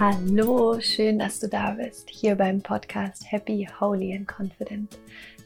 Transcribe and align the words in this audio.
Hallo, 0.00 0.80
schön, 0.80 1.18
dass 1.18 1.40
du 1.40 1.46
da 1.46 1.72
bist, 1.72 2.08
hier 2.08 2.34
beim 2.34 2.62
Podcast 2.62 3.30
Happy, 3.30 3.68
Holy 3.80 4.16
and 4.16 4.26
Confident, 4.26 4.98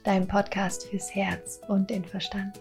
deinem 0.04 0.28
Podcast 0.28 0.86
fürs 0.86 1.12
Herz 1.12 1.60
und 1.66 1.90
den 1.90 2.04
Verstand. 2.04 2.60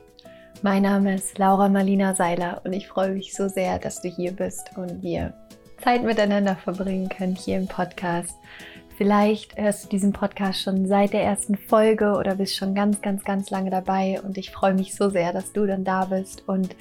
Mein 0.64 0.82
Name 0.82 1.14
ist 1.14 1.38
Laura 1.38 1.70
Marlina 1.70 2.16
Seiler 2.16 2.62
und 2.66 2.74
ich 2.74 2.88
freue 2.88 3.12
mich 3.12 3.36
so 3.36 3.48
sehr, 3.48 3.78
dass 3.78 4.02
du 4.02 4.10
hier 4.10 4.32
bist 4.32 4.72
und 4.76 5.04
wir 5.04 5.36
Zeit 5.84 6.04
miteinander 6.04 6.56
verbringen 6.56 7.10
können 7.10 7.36
hier 7.36 7.58
im 7.58 7.68
Podcast. 7.68 8.36
Vielleicht 8.98 9.56
hörst 9.56 9.86
du 9.86 9.90
diesen 9.90 10.14
Podcast 10.14 10.64
schon 10.64 10.88
seit 10.88 11.14
der 11.14 11.22
ersten 11.24 11.56
Folge 11.56 12.14
oder 12.14 12.34
bist 12.34 12.56
schon 12.56 12.74
ganz, 12.74 13.04
ganz, 13.04 13.24
ganz 13.24 13.52
lange 13.52 13.70
dabei 13.70 14.20
und 14.24 14.40
ich 14.40 14.50
freue 14.50 14.74
mich 14.74 14.96
so 14.96 15.12
sehr, 15.12 15.32
dass 15.32 15.54
du 15.54 15.68
dann 15.68 15.84
da 15.84 16.06
bist 16.06 16.50
und 16.50 16.76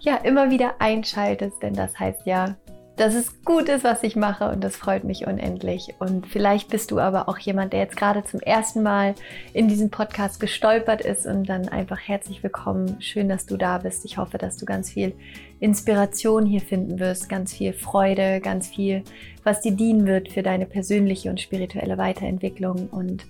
ja, 0.00 0.16
immer 0.16 0.50
wieder 0.50 0.76
einschaltest, 0.78 1.62
denn 1.62 1.74
das 1.74 1.98
heißt 1.98 2.24
ja, 2.24 2.56
dass 2.96 3.14
es 3.14 3.44
gut 3.44 3.68
ist, 3.68 3.84
was 3.84 4.02
ich 4.02 4.16
mache 4.16 4.48
und 4.50 4.64
das 4.64 4.74
freut 4.74 5.04
mich 5.04 5.26
unendlich. 5.26 5.94
Und 5.98 6.26
vielleicht 6.26 6.70
bist 6.70 6.90
du 6.90 6.98
aber 6.98 7.28
auch 7.28 7.38
jemand, 7.38 7.74
der 7.74 7.80
jetzt 7.80 7.96
gerade 7.96 8.24
zum 8.24 8.40
ersten 8.40 8.82
Mal 8.82 9.14
in 9.52 9.68
diesem 9.68 9.90
Podcast 9.90 10.40
gestolpert 10.40 11.02
ist 11.02 11.26
und 11.26 11.46
dann 11.48 11.68
einfach 11.68 11.98
herzlich 11.98 12.42
willkommen. 12.42 13.00
Schön, 13.00 13.28
dass 13.28 13.44
du 13.44 13.58
da 13.58 13.78
bist. 13.78 14.06
Ich 14.06 14.16
hoffe, 14.16 14.38
dass 14.38 14.56
du 14.56 14.64
ganz 14.64 14.90
viel 14.90 15.14
Inspiration 15.60 16.46
hier 16.46 16.62
finden 16.62 16.98
wirst, 16.98 17.28
ganz 17.28 17.52
viel 17.52 17.74
Freude, 17.74 18.40
ganz 18.40 18.68
viel, 18.68 19.02
was 19.44 19.60
dir 19.60 19.72
dienen 19.72 20.06
wird 20.06 20.30
für 20.30 20.42
deine 20.42 20.64
persönliche 20.64 21.28
und 21.28 21.40
spirituelle 21.40 21.98
Weiterentwicklung 21.98 22.88
und 22.88 23.26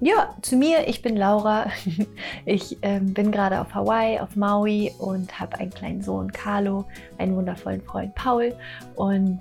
ja, 0.00 0.34
zu 0.40 0.56
mir, 0.56 0.88
ich 0.88 1.02
bin 1.02 1.16
Laura. 1.16 1.66
Ich 2.46 2.78
ähm, 2.82 3.12
bin 3.12 3.30
gerade 3.30 3.60
auf 3.60 3.74
Hawaii, 3.74 4.18
auf 4.18 4.34
Maui 4.34 4.92
und 4.98 5.38
habe 5.38 5.58
einen 5.58 5.70
kleinen 5.70 6.02
Sohn, 6.02 6.32
Carlo, 6.32 6.86
einen 7.18 7.36
wundervollen 7.36 7.82
Freund, 7.82 8.14
Paul 8.14 8.54
und 8.96 9.38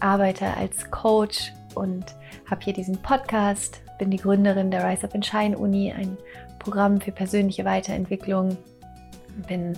arbeite 0.00 0.46
als 0.56 0.90
Coach 0.90 1.52
und 1.74 2.04
habe 2.48 2.60
hier 2.62 2.74
diesen 2.74 2.98
Podcast, 2.98 3.80
bin 3.98 4.10
die 4.10 4.18
Gründerin 4.18 4.70
der 4.70 4.86
Rise 4.86 5.04
Up 5.04 5.14
and 5.14 5.24
Shine 5.24 5.56
Uni, 5.56 5.92
ein 5.92 6.16
Programm 6.58 7.00
für 7.00 7.10
persönliche 7.10 7.64
Weiterentwicklung. 7.64 8.56
Bin 9.48 9.76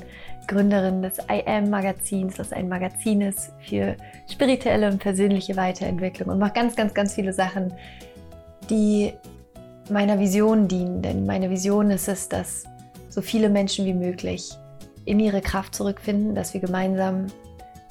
Gründerin 0.49 1.03
des 1.03 1.19
I 1.31 1.47
Am 1.47 1.71
Magazins, 1.71 2.35
das 2.35 2.53
ein 2.53 2.69
Magazin 2.69 3.21
ist 3.21 3.53
für 3.61 3.97
spirituelle 4.31 4.91
und 4.91 4.99
persönliche 4.99 5.57
Weiterentwicklung 5.57 6.29
und 6.31 6.39
mache 6.39 6.55
ganz, 6.55 6.75
ganz, 6.75 6.93
ganz 6.93 7.15
viele 7.15 7.33
Sachen, 7.33 7.73
die 8.69 9.13
meiner 9.93 10.19
Vision 10.19 10.69
dienen. 10.69 11.03
Denn 11.03 11.27
meine 11.27 11.51
Vision 11.51 11.91
ist 11.91 12.09
es, 12.09 12.29
dass 12.29 12.65
so 13.09 13.21
viele 13.21 13.49
Menschen 13.49 13.87
wie 13.87 13.95
möglich 13.95 14.51
in 15.05 15.21
ihre 15.21 15.41
Kraft 15.41 15.75
zurückfinden, 15.75 16.35
dass 16.35 16.55
wir 16.55 16.61
gemeinsam 16.61 17.27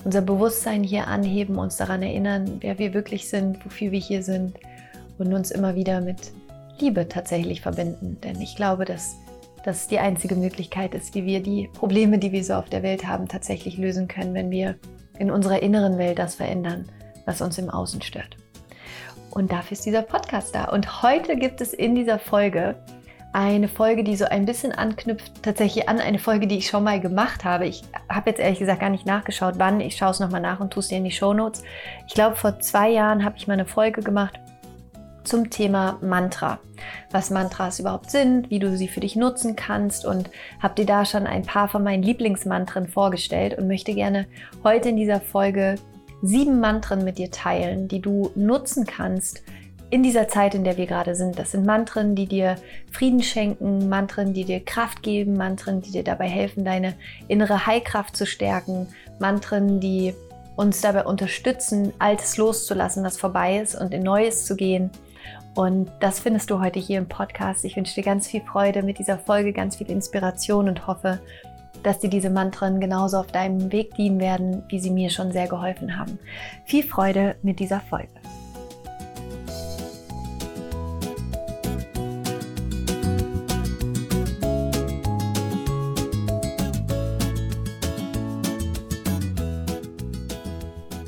unser 0.03 0.21
Bewusstsein 0.21 0.83
hier 0.83 1.07
anheben, 1.07 1.57
uns 1.57 1.77
daran 1.77 2.01
erinnern, 2.01 2.57
wer 2.61 2.79
wir 2.79 2.93
wirklich 2.93 3.29
sind, 3.29 3.63
wofür 3.65 3.91
wir 3.91 3.99
hier 3.99 4.23
sind 4.23 4.57
und 5.17 5.33
uns 5.33 5.51
immer 5.51 5.75
wieder 5.75 6.01
mit 6.01 6.31
Liebe 6.79 7.07
tatsächlich 7.07 7.61
verbinden. 7.61 8.17
Denn 8.23 8.41
ich 8.41 8.55
glaube, 8.55 8.85
dass 8.85 9.15
das 9.63 9.87
die 9.87 9.99
einzige 9.99 10.35
Möglichkeit 10.35 10.95
ist, 10.95 11.13
wie 11.13 11.25
wir 11.25 11.43
die 11.43 11.69
Probleme, 11.73 12.17
die 12.17 12.31
wir 12.31 12.43
so 12.43 12.53
auf 12.53 12.69
der 12.69 12.81
Welt 12.81 13.05
haben, 13.05 13.27
tatsächlich 13.27 13.77
lösen 13.77 14.07
können, 14.07 14.33
wenn 14.33 14.49
wir 14.49 14.75
in 15.19 15.29
unserer 15.29 15.61
inneren 15.61 15.99
Welt 15.99 16.17
das 16.17 16.33
verändern, 16.33 16.85
was 17.25 17.41
uns 17.41 17.59
im 17.59 17.69
Außen 17.69 18.01
stört. 18.01 18.37
Und 19.31 19.51
dafür 19.51 19.73
ist 19.73 19.85
dieser 19.85 20.01
Podcast 20.01 20.53
da. 20.53 20.65
Und 20.65 21.01
heute 21.01 21.35
gibt 21.37 21.61
es 21.61 21.73
in 21.73 21.95
dieser 21.95 22.19
Folge 22.19 22.75
eine 23.33 23.69
Folge, 23.69 24.03
die 24.03 24.17
so 24.17 24.25
ein 24.25 24.45
bisschen 24.45 24.73
anknüpft 24.73 25.41
tatsächlich 25.41 25.87
an 25.87 25.99
eine 25.99 26.19
Folge, 26.19 26.47
die 26.47 26.57
ich 26.57 26.67
schon 26.67 26.83
mal 26.83 26.99
gemacht 26.99 27.45
habe. 27.45 27.65
Ich 27.65 27.81
habe 28.09 28.29
jetzt 28.29 28.39
ehrlich 28.39 28.59
gesagt 28.59 28.81
gar 28.81 28.89
nicht 28.89 29.05
nachgeschaut, 29.05 29.55
wann. 29.57 29.79
Ich 29.79 29.95
schaue 29.95 30.11
es 30.11 30.19
nochmal 30.19 30.41
nach 30.41 30.59
und 30.59 30.73
tue 30.73 30.81
es 30.81 30.89
dir 30.89 30.97
in 30.97 31.05
die 31.05 31.11
Show 31.11 31.33
Notes. 31.33 31.63
Ich 32.07 32.13
glaube, 32.13 32.35
vor 32.35 32.59
zwei 32.59 32.89
Jahren 32.89 33.23
habe 33.23 33.37
ich 33.37 33.47
mal 33.47 33.53
eine 33.53 33.65
Folge 33.65 34.01
gemacht 34.01 34.37
zum 35.23 35.49
Thema 35.49 35.97
Mantra. 36.01 36.59
Was 37.11 37.29
Mantras 37.29 37.79
überhaupt 37.79 38.09
sind, 38.11 38.49
wie 38.49 38.59
du 38.59 38.75
sie 38.75 38.87
für 38.87 38.99
dich 38.99 39.15
nutzen 39.15 39.55
kannst 39.55 40.05
und 40.05 40.29
habe 40.59 40.75
dir 40.75 40.85
da 40.85 41.05
schon 41.05 41.27
ein 41.27 41.43
paar 41.43 41.69
von 41.69 41.83
meinen 41.83 42.03
Lieblingsmantren 42.03 42.87
vorgestellt 42.87 43.57
und 43.57 43.67
möchte 43.67 43.93
gerne 43.93 44.25
heute 44.63 44.89
in 44.89 44.97
dieser 44.97 45.21
Folge 45.21 45.75
sieben 46.21 46.59
Mantren 46.59 47.03
mit 47.03 47.17
dir 47.17 47.31
teilen, 47.31 47.87
die 47.87 48.01
du 48.01 48.31
nutzen 48.35 48.85
kannst 48.85 49.43
in 49.91 50.03
dieser 50.03 50.29
Zeit, 50.29 50.55
in 50.55 50.63
der 50.63 50.77
wir 50.77 50.87
gerade 50.87 51.15
sind. 51.15 51.37
Das 51.37 51.51
sind 51.51 51.65
Mantren, 51.65 52.15
die 52.15 52.25
dir 52.25 52.55
Frieden 52.91 53.21
schenken, 53.21 53.89
Mantren, 53.89 54.33
die 54.33 54.45
dir 54.45 54.63
Kraft 54.63 55.03
geben, 55.03 55.35
Mantren, 55.35 55.81
die 55.81 55.91
dir 55.91 56.03
dabei 56.03 56.29
helfen, 56.29 56.63
deine 56.63 56.95
innere 57.27 57.67
Heilkraft 57.67 58.15
zu 58.15 58.25
stärken, 58.25 58.87
Mantren, 59.19 59.81
die 59.81 60.13
uns 60.55 60.79
dabei 60.79 61.03
unterstützen, 61.03 61.93
Altes 61.99 62.37
loszulassen, 62.37 63.03
was 63.03 63.17
vorbei 63.17 63.59
ist 63.59 63.75
und 63.75 63.93
in 63.93 64.03
Neues 64.03 64.45
zu 64.45 64.55
gehen. 64.55 64.91
Und 65.55 65.91
das 65.99 66.21
findest 66.21 66.49
du 66.49 66.61
heute 66.61 66.79
hier 66.79 66.97
im 66.97 67.09
Podcast. 67.09 67.65
Ich 67.65 67.75
wünsche 67.75 67.95
dir 67.95 68.03
ganz 68.03 68.27
viel 68.27 68.41
Freude 68.41 68.83
mit 68.83 68.97
dieser 68.97 69.17
Folge, 69.17 69.51
ganz 69.51 69.75
viel 69.75 69.91
Inspiration 69.91 70.69
und 70.69 70.87
hoffe, 70.87 71.19
dass 71.83 71.99
dir 71.99 72.09
diese 72.09 72.29
Mantren 72.29 72.79
genauso 72.79 73.17
auf 73.17 73.27
deinem 73.27 73.71
Weg 73.71 73.95
dienen 73.95 74.19
werden, 74.19 74.63
wie 74.69 74.79
sie 74.79 74.91
mir 74.91 75.09
schon 75.09 75.31
sehr 75.31 75.47
geholfen 75.47 75.97
haben. 75.97 76.19
Viel 76.65 76.83
Freude 76.83 77.35
mit 77.41 77.59
dieser 77.59 77.79
Folge. 77.79 78.09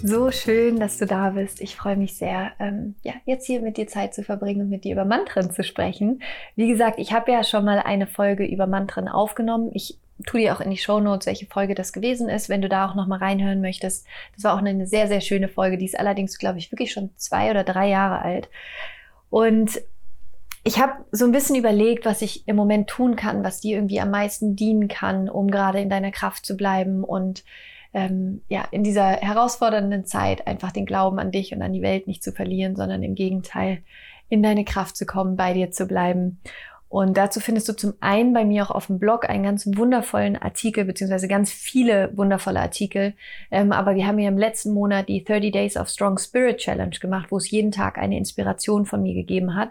So 0.06 0.30
schön, 0.32 0.80
dass 0.82 0.98
du 0.98 1.06
da 1.06 1.30
bist. 1.30 1.62
Ich 1.62 1.78
freue 1.78 1.96
mich 1.96 2.18
sehr, 2.18 2.52
ähm, 2.60 2.94
ja, 3.04 3.14
jetzt 3.26 3.48
hier 3.48 3.62
mit 3.62 3.78
dir 3.78 3.88
Zeit 3.88 4.14
zu 4.14 4.22
verbringen 4.22 4.62
und 4.62 4.70
mit 4.70 4.84
dir 4.84 4.92
über 4.92 5.06
Mantren 5.06 5.50
zu 5.50 5.64
sprechen. 5.64 6.22
Wie 6.58 6.68
gesagt, 6.68 7.00
ich 7.00 7.14
habe 7.14 7.32
ja 7.32 7.44
schon 7.44 7.64
mal 7.64 7.80
eine 7.80 8.06
Folge 8.06 8.46
über 8.46 8.68
Mantren 8.68 9.08
aufgenommen. 9.08 9.72
Ich 9.74 9.98
tu 10.26 10.38
dir 10.38 10.56
auch 10.56 10.62
in 10.62 10.72
die 10.72 10.78
Show 10.78 11.00
Notes, 11.00 11.26
welche 11.26 11.46
Folge 11.46 11.76
das 11.76 11.94
gewesen 11.94 12.30
ist, 12.30 12.50
wenn 12.50 12.62
du 12.62 12.70
da 12.70 12.88
auch 12.88 12.96
noch 12.96 13.08
mal 13.08 13.20
reinhören 13.20 13.62
möchtest. 13.62 14.06
Das 14.36 14.44
war 14.44 14.54
auch 14.54 14.60
eine 14.60 14.88
sehr, 14.88 15.08
sehr 15.08 15.22
schöne 15.22 15.48
Folge. 15.48 15.78
Die 15.78 15.86
ist 15.86 16.00
allerdings, 16.00 16.38
glaube 16.38 16.60
ich, 16.60 16.72
wirklich 16.72 16.92
schon 16.92 17.12
zwei 17.16 17.50
oder 17.52 17.64
drei 17.64 17.90
Jahre 17.90 18.22
alt. 18.22 18.50
Und 19.30 19.82
ich 20.64 20.80
habe 20.80 20.94
so 21.12 21.26
ein 21.26 21.32
bisschen 21.32 21.56
überlegt, 21.56 22.06
was 22.06 22.22
ich 22.22 22.48
im 22.48 22.56
Moment 22.56 22.90
tun 22.90 23.16
kann, 23.16 23.44
was 23.44 23.60
dir 23.60 23.76
irgendwie 23.76 24.00
am 24.00 24.12
meisten 24.12 24.56
dienen 24.56 24.88
kann, 24.88 25.28
um 25.30 25.52
gerade 25.52 25.82
in 25.82 25.90
deiner 25.90 26.12
Kraft 26.12 26.46
zu 26.46 26.56
bleiben 26.56 27.04
und 27.04 27.44
ähm, 27.94 28.42
ja, 28.48 28.66
in 28.72 28.84
dieser 28.84 29.18
herausfordernden 29.18 30.06
Zeit 30.06 30.48
einfach 30.48 30.72
den 30.72 30.86
Glauben 30.86 31.20
an 31.20 31.32
dich 31.32 31.54
und 31.54 31.62
an 31.62 31.74
die 31.74 31.82
Welt 31.82 32.08
nicht 32.08 32.24
zu 32.24 32.32
verlieren, 32.32 32.76
sondern 32.76 33.04
im 33.04 33.14
Gegenteil 33.14 33.84
in 34.30 34.42
deine 34.42 34.66
Kraft 34.66 34.98
zu 34.98 35.06
kommen, 35.06 35.36
bei 35.36 35.54
dir 35.54 35.72
zu 35.72 35.86
bleiben. 35.86 36.40
Und 36.94 37.18
dazu 37.18 37.40
findest 37.40 37.68
du 37.68 37.74
zum 37.74 37.96
einen 38.02 38.34
bei 38.34 38.46
mir 38.46 38.64
auch 38.64 38.70
auf 38.70 38.86
dem 38.86 39.00
Blog 39.00 39.28
einen 39.28 39.44
ganz 39.44 39.66
wundervollen 39.66 40.36
Artikel, 40.36 40.86
beziehungsweise 40.86 41.28
ganz 41.28 41.52
viele 41.52 42.16
wundervolle 42.16 42.60
Artikel. 42.60 43.16
Ähm, 43.50 43.72
aber 43.72 43.96
wir 43.96 44.06
haben 44.06 44.20
ja 44.20 44.28
im 44.28 44.38
letzten 44.38 44.76
Monat 44.76 45.10
die 45.10 45.24
30 45.24 45.52
Days 45.52 45.76
of 45.76 45.90
Strong 45.90 46.20
Spirit 46.20 46.58
Challenge 46.58 46.96
gemacht, 47.02 47.32
wo 47.32 47.38
es 47.38 47.50
jeden 47.50 47.72
Tag 47.72 47.98
eine 47.98 48.16
Inspiration 48.16 48.86
von 48.86 49.02
mir 49.02 49.16
gegeben 49.16 49.56
hat. 49.56 49.70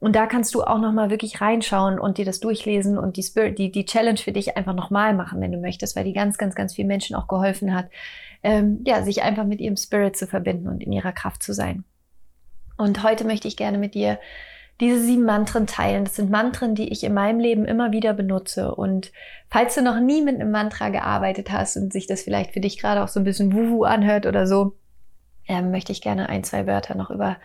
Und 0.00 0.14
da 0.14 0.26
kannst 0.26 0.54
du 0.54 0.62
auch 0.62 0.78
nochmal 0.78 1.08
wirklich 1.08 1.40
reinschauen 1.40 1.98
und 1.98 2.18
dir 2.18 2.26
das 2.26 2.40
durchlesen 2.40 2.98
und 2.98 3.16
die 3.16 3.22
Spirit, 3.22 3.58
die, 3.58 3.72
die 3.72 3.86
Challenge 3.86 4.18
für 4.18 4.32
dich 4.32 4.58
einfach 4.58 4.74
nochmal 4.74 5.14
machen, 5.14 5.40
wenn 5.40 5.52
du 5.52 5.58
möchtest, 5.58 5.96
weil 5.96 6.04
die 6.04 6.12
ganz, 6.12 6.36
ganz, 6.36 6.54
ganz 6.54 6.74
vielen 6.74 6.88
Menschen 6.88 7.16
auch 7.16 7.26
geholfen 7.26 7.74
hat, 7.74 7.88
ähm, 8.42 8.80
ja, 8.86 9.02
sich 9.02 9.22
einfach 9.22 9.46
mit 9.46 9.62
ihrem 9.62 9.78
Spirit 9.78 10.14
zu 10.14 10.26
verbinden 10.26 10.68
und 10.68 10.82
in 10.82 10.92
ihrer 10.92 11.12
Kraft 11.12 11.42
zu 11.42 11.54
sein. 11.54 11.84
Und 12.76 13.02
heute 13.02 13.24
möchte 13.24 13.48
ich 13.48 13.56
gerne 13.56 13.78
mit 13.78 13.94
dir 13.94 14.18
diese 14.80 15.00
sieben 15.00 15.24
Mantren 15.24 15.66
teilen. 15.66 16.04
Das 16.04 16.16
sind 16.16 16.30
Mantren, 16.30 16.74
die 16.74 16.90
ich 16.90 17.04
in 17.04 17.14
meinem 17.14 17.38
Leben 17.38 17.66
immer 17.66 17.92
wieder 17.92 18.14
benutze. 18.14 18.74
Und 18.74 19.12
falls 19.48 19.74
du 19.74 19.82
noch 19.82 20.00
nie 20.00 20.22
mit 20.22 20.36
einem 20.36 20.50
Mantra 20.50 20.88
gearbeitet 20.88 21.52
hast 21.52 21.76
und 21.76 21.92
sich 21.92 22.06
das 22.06 22.22
vielleicht 22.22 22.52
für 22.52 22.60
dich 22.60 22.78
gerade 22.78 23.02
auch 23.02 23.08
so 23.08 23.20
ein 23.20 23.24
bisschen 23.24 23.52
wuhu 23.52 23.84
anhört 23.84 24.26
oder 24.26 24.46
so, 24.46 24.76
ähm, 25.46 25.70
möchte 25.70 25.92
ich 25.92 26.00
gerne 26.00 26.28
ein, 26.28 26.44
zwei 26.44 26.66
Wörter 26.66 26.94
noch 26.94 27.10
über 27.10 27.36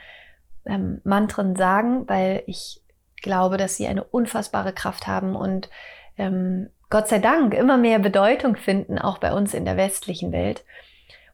ähm, 0.65 1.01
Mantren 1.03 1.55
sagen, 1.55 2.07
weil 2.07 2.43
ich 2.47 2.81
glaube, 3.21 3.57
dass 3.57 3.75
sie 3.75 3.87
eine 3.87 4.03
unfassbare 4.03 4.73
Kraft 4.73 5.07
haben 5.07 5.35
und 5.35 5.69
ähm, 6.17 6.69
Gott 6.89 7.07
sei 7.07 7.19
Dank 7.19 7.53
immer 7.53 7.77
mehr 7.77 7.99
Bedeutung 7.99 8.55
finden, 8.55 8.99
auch 8.99 9.17
bei 9.17 9.33
uns 9.33 9.53
in 9.53 9.65
der 9.65 9.75
westlichen 9.75 10.31
Welt. 10.31 10.63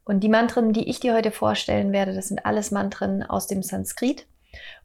Und 0.05 0.21
die 0.21 0.29
Mantren, 0.29 0.73
die 0.73 0.89
ich 0.89 0.99
dir 0.99 1.13
heute 1.13 1.31
vorstellen 1.31 1.91
werde, 1.91 2.13
das 2.13 2.29
sind 2.29 2.45
alles 2.45 2.71
Mantren 2.71 3.21
aus 3.21 3.47
dem 3.47 3.61
Sanskrit. 3.61 4.25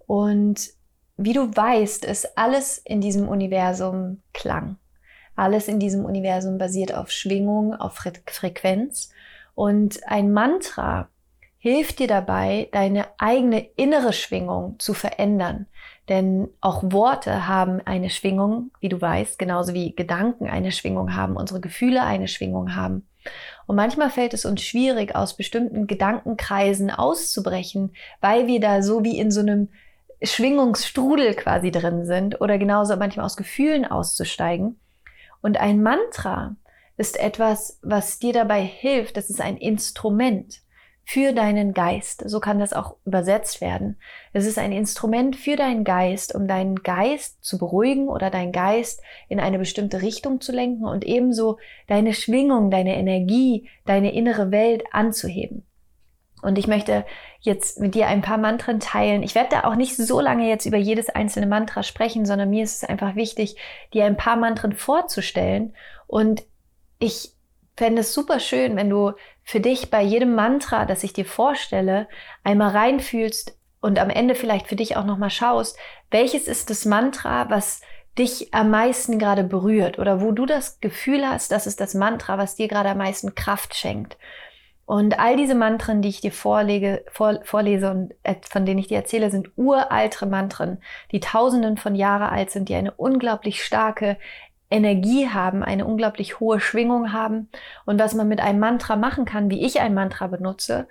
Und 0.06 0.75
wie 1.16 1.32
du 1.32 1.54
weißt, 1.54 2.04
ist 2.04 2.36
alles 2.36 2.78
in 2.78 3.00
diesem 3.00 3.28
Universum 3.28 4.22
Klang. 4.34 4.76
Alles 5.34 5.68
in 5.68 5.78
diesem 5.78 6.04
Universum 6.04 6.58
basiert 6.58 6.94
auf 6.94 7.10
Schwingung, 7.10 7.74
auf 7.74 7.94
Fre 7.94 8.12
Frequenz. 8.26 9.10
Und 9.54 10.00
ein 10.06 10.32
Mantra 10.32 11.08
hilft 11.58 11.98
dir 11.98 12.06
dabei, 12.06 12.68
deine 12.72 13.06
eigene 13.18 13.66
innere 13.76 14.12
Schwingung 14.12 14.78
zu 14.78 14.94
verändern. 14.94 15.66
Denn 16.08 16.48
auch 16.60 16.82
Worte 16.84 17.48
haben 17.48 17.80
eine 17.84 18.10
Schwingung, 18.10 18.70
wie 18.80 18.88
du 18.88 19.00
weißt, 19.00 19.38
genauso 19.38 19.74
wie 19.74 19.94
Gedanken 19.94 20.48
eine 20.48 20.70
Schwingung 20.70 21.16
haben, 21.16 21.36
unsere 21.36 21.60
Gefühle 21.60 22.02
eine 22.02 22.28
Schwingung 22.28 22.76
haben. 22.76 23.08
Und 23.66 23.74
manchmal 23.74 24.10
fällt 24.10 24.32
es 24.32 24.44
uns 24.44 24.62
schwierig, 24.62 25.16
aus 25.16 25.36
bestimmten 25.36 25.86
Gedankenkreisen 25.86 26.90
auszubrechen, 26.90 27.92
weil 28.20 28.46
wir 28.46 28.60
da 28.60 28.82
so 28.82 29.02
wie 29.02 29.18
in 29.18 29.30
so 29.30 29.40
einem 29.40 29.68
Schwingungsstrudel 30.26 31.34
quasi 31.34 31.70
drin 31.70 32.04
sind 32.04 32.40
oder 32.40 32.58
genauso 32.58 32.96
manchmal 32.96 33.26
aus 33.26 33.36
Gefühlen 33.36 33.84
auszusteigen. 33.84 34.78
Und 35.42 35.58
ein 35.58 35.82
Mantra 35.82 36.56
ist 36.96 37.18
etwas, 37.18 37.78
was 37.82 38.18
dir 38.18 38.32
dabei 38.32 38.62
hilft. 38.62 39.16
Das 39.16 39.30
ist 39.30 39.40
ein 39.40 39.56
Instrument 39.56 40.62
für 41.04 41.32
deinen 41.32 41.72
Geist. 41.72 42.28
So 42.28 42.40
kann 42.40 42.58
das 42.58 42.72
auch 42.72 42.96
übersetzt 43.04 43.60
werden. 43.60 43.96
Es 44.32 44.44
ist 44.44 44.58
ein 44.58 44.72
Instrument 44.72 45.36
für 45.36 45.54
deinen 45.54 45.84
Geist, 45.84 46.34
um 46.34 46.48
deinen 46.48 46.82
Geist 46.82 47.44
zu 47.44 47.58
beruhigen 47.58 48.08
oder 48.08 48.28
deinen 48.28 48.50
Geist 48.50 49.00
in 49.28 49.38
eine 49.38 49.58
bestimmte 49.58 50.02
Richtung 50.02 50.40
zu 50.40 50.50
lenken 50.50 50.84
und 50.84 51.04
ebenso 51.04 51.58
deine 51.86 52.12
Schwingung, 52.12 52.72
deine 52.72 52.96
Energie, 52.96 53.68
deine 53.84 54.12
innere 54.14 54.50
Welt 54.50 54.82
anzuheben. 54.90 55.64
Und 56.46 56.58
ich 56.58 56.68
möchte 56.68 57.04
jetzt 57.40 57.80
mit 57.80 57.96
dir 57.96 58.06
ein 58.06 58.22
paar 58.22 58.38
Mantren 58.38 58.78
teilen. 58.78 59.24
Ich 59.24 59.34
werde 59.34 59.48
da 59.50 59.64
auch 59.64 59.74
nicht 59.74 59.96
so 59.96 60.20
lange 60.20 60.48
jetzt 60.48 60.64
über 60.64 60.76
jedes 60.76 61.08
einzelne 61.08 61.48
Mantra 61.48 61.82
sprechen, 61.82 62.24
sondern 62.24 62.50
mir 62.50 62.62
ist 62.62 62.84
es 62.84 62.88
einfach 62.88 63.16
wichtig, 63.16 63.56
dir 63.92 64.04
ein 64.04 64.16
paar 64.16 64.36
Mantren 64.36 64.72
vorzustellen. 64.72 65.74
Und 66.06 66.44
ich 67.00 67.32
fände 67.76 68.02
es 68.02 68.14
super 68.14 68.38
schön, 68.38 68.76
wenn 68.76 68.88
du 68.88 69.10
für 69.42 69.58
dich 69.58 69.90
bei 69.90 70.02
jedem 70.02 70.36
Mantra, 70.36 70.84
das 70.84 71.02
ich 71.02 71.12
dir 71.12 71.24
vorstelle, 71.24 72.06
einmal 72.44 72.70
reinfühlst 72.70 73.58
und 73.80 73.98
am 73.98 74.08
Ende 74.08 74.36
vielleicht 74.36 74.68
für 74.68 74.76
dich 74.76 74.96
auch 74.96 75.04
nochmal 75.04 75.30
schaust, 75.30 75.76
welches 76.12 76.46
ist 76.46 76.70
das 76.70 76.84
Mantra, 76.84 77.50
was 77.50 77.80
dich 78.16 78.54
am 78.54 78.70
meisten 78.70 79.18
gerade 79.18 79.42
berührt 79.42 79.98
oder 79.98 80.20
wo 80.20 80.30
du 80.30 80.46
das 80.46 80.78
Gefühl 80.78 81.28
hast, 81.28 81.50
das 81.50 81.66
ist 81.66 81.80
das 81.80 81.94
Mantra, 81.94 82.38
was 82.38 82.54
dir 82.54 82.68
gerade 82.68 82.90
am 82.90 82.98
meisten 82.98 83.34
Kraft 83.34 83.74
schenkt. 83.74 84.16
Und 84.86 85.18
all 85.18 85.36
diese 85.36 85.56
Mantren, 85.56 86.00
die 86.00 86.08
ich 86.08 86.20
dir 86.20 86.30
vorlege, 86.30 87.04
vor, 87.10 87.40
vorlese 87.42 87.90
und 87.90 88.14
äh, 88.22 88.36
von 88.48 88.64
denen 88.64 88.78
ich 88.78 88.86
dir 88.86 88.96
erzähle, 88.96 89.30
sind 89.30 89.50
uraltere 89.56 90.26
Mantren, 90.26 90.78
die 91.10 91.18
tausenden 91.18 91.76
von 91.76 91.96
Jahre 91.96 92.30
alt 92.30 92.50
sind, 92.52 92.68
die 92.68 92.76
eine 92.76 92.92
unglaublich 92.92 93.64
starke 93.64 94.16
Energie 94.70 95.28
haben, 95.28 95.64
eine 95.64 95.86
unglaublich 95.86 96.38
hohe 96.38 96.60
Schwingung 96.60 97.12
haben. 97.12 97.48
Und 97.84 98.00
was 98.00 98.14
man 98.14 98.28
mit 98.28 98.40
einem 98.40 98.60
Mantra 98.60 98.94
machen 98.94 99.24
kann, 99.24 99.50
wie 99.50 99.66
ich 99.66 99.80
ein 99.80 99.92
Mantra 99.92 100.28
benutze, 100.28 100.86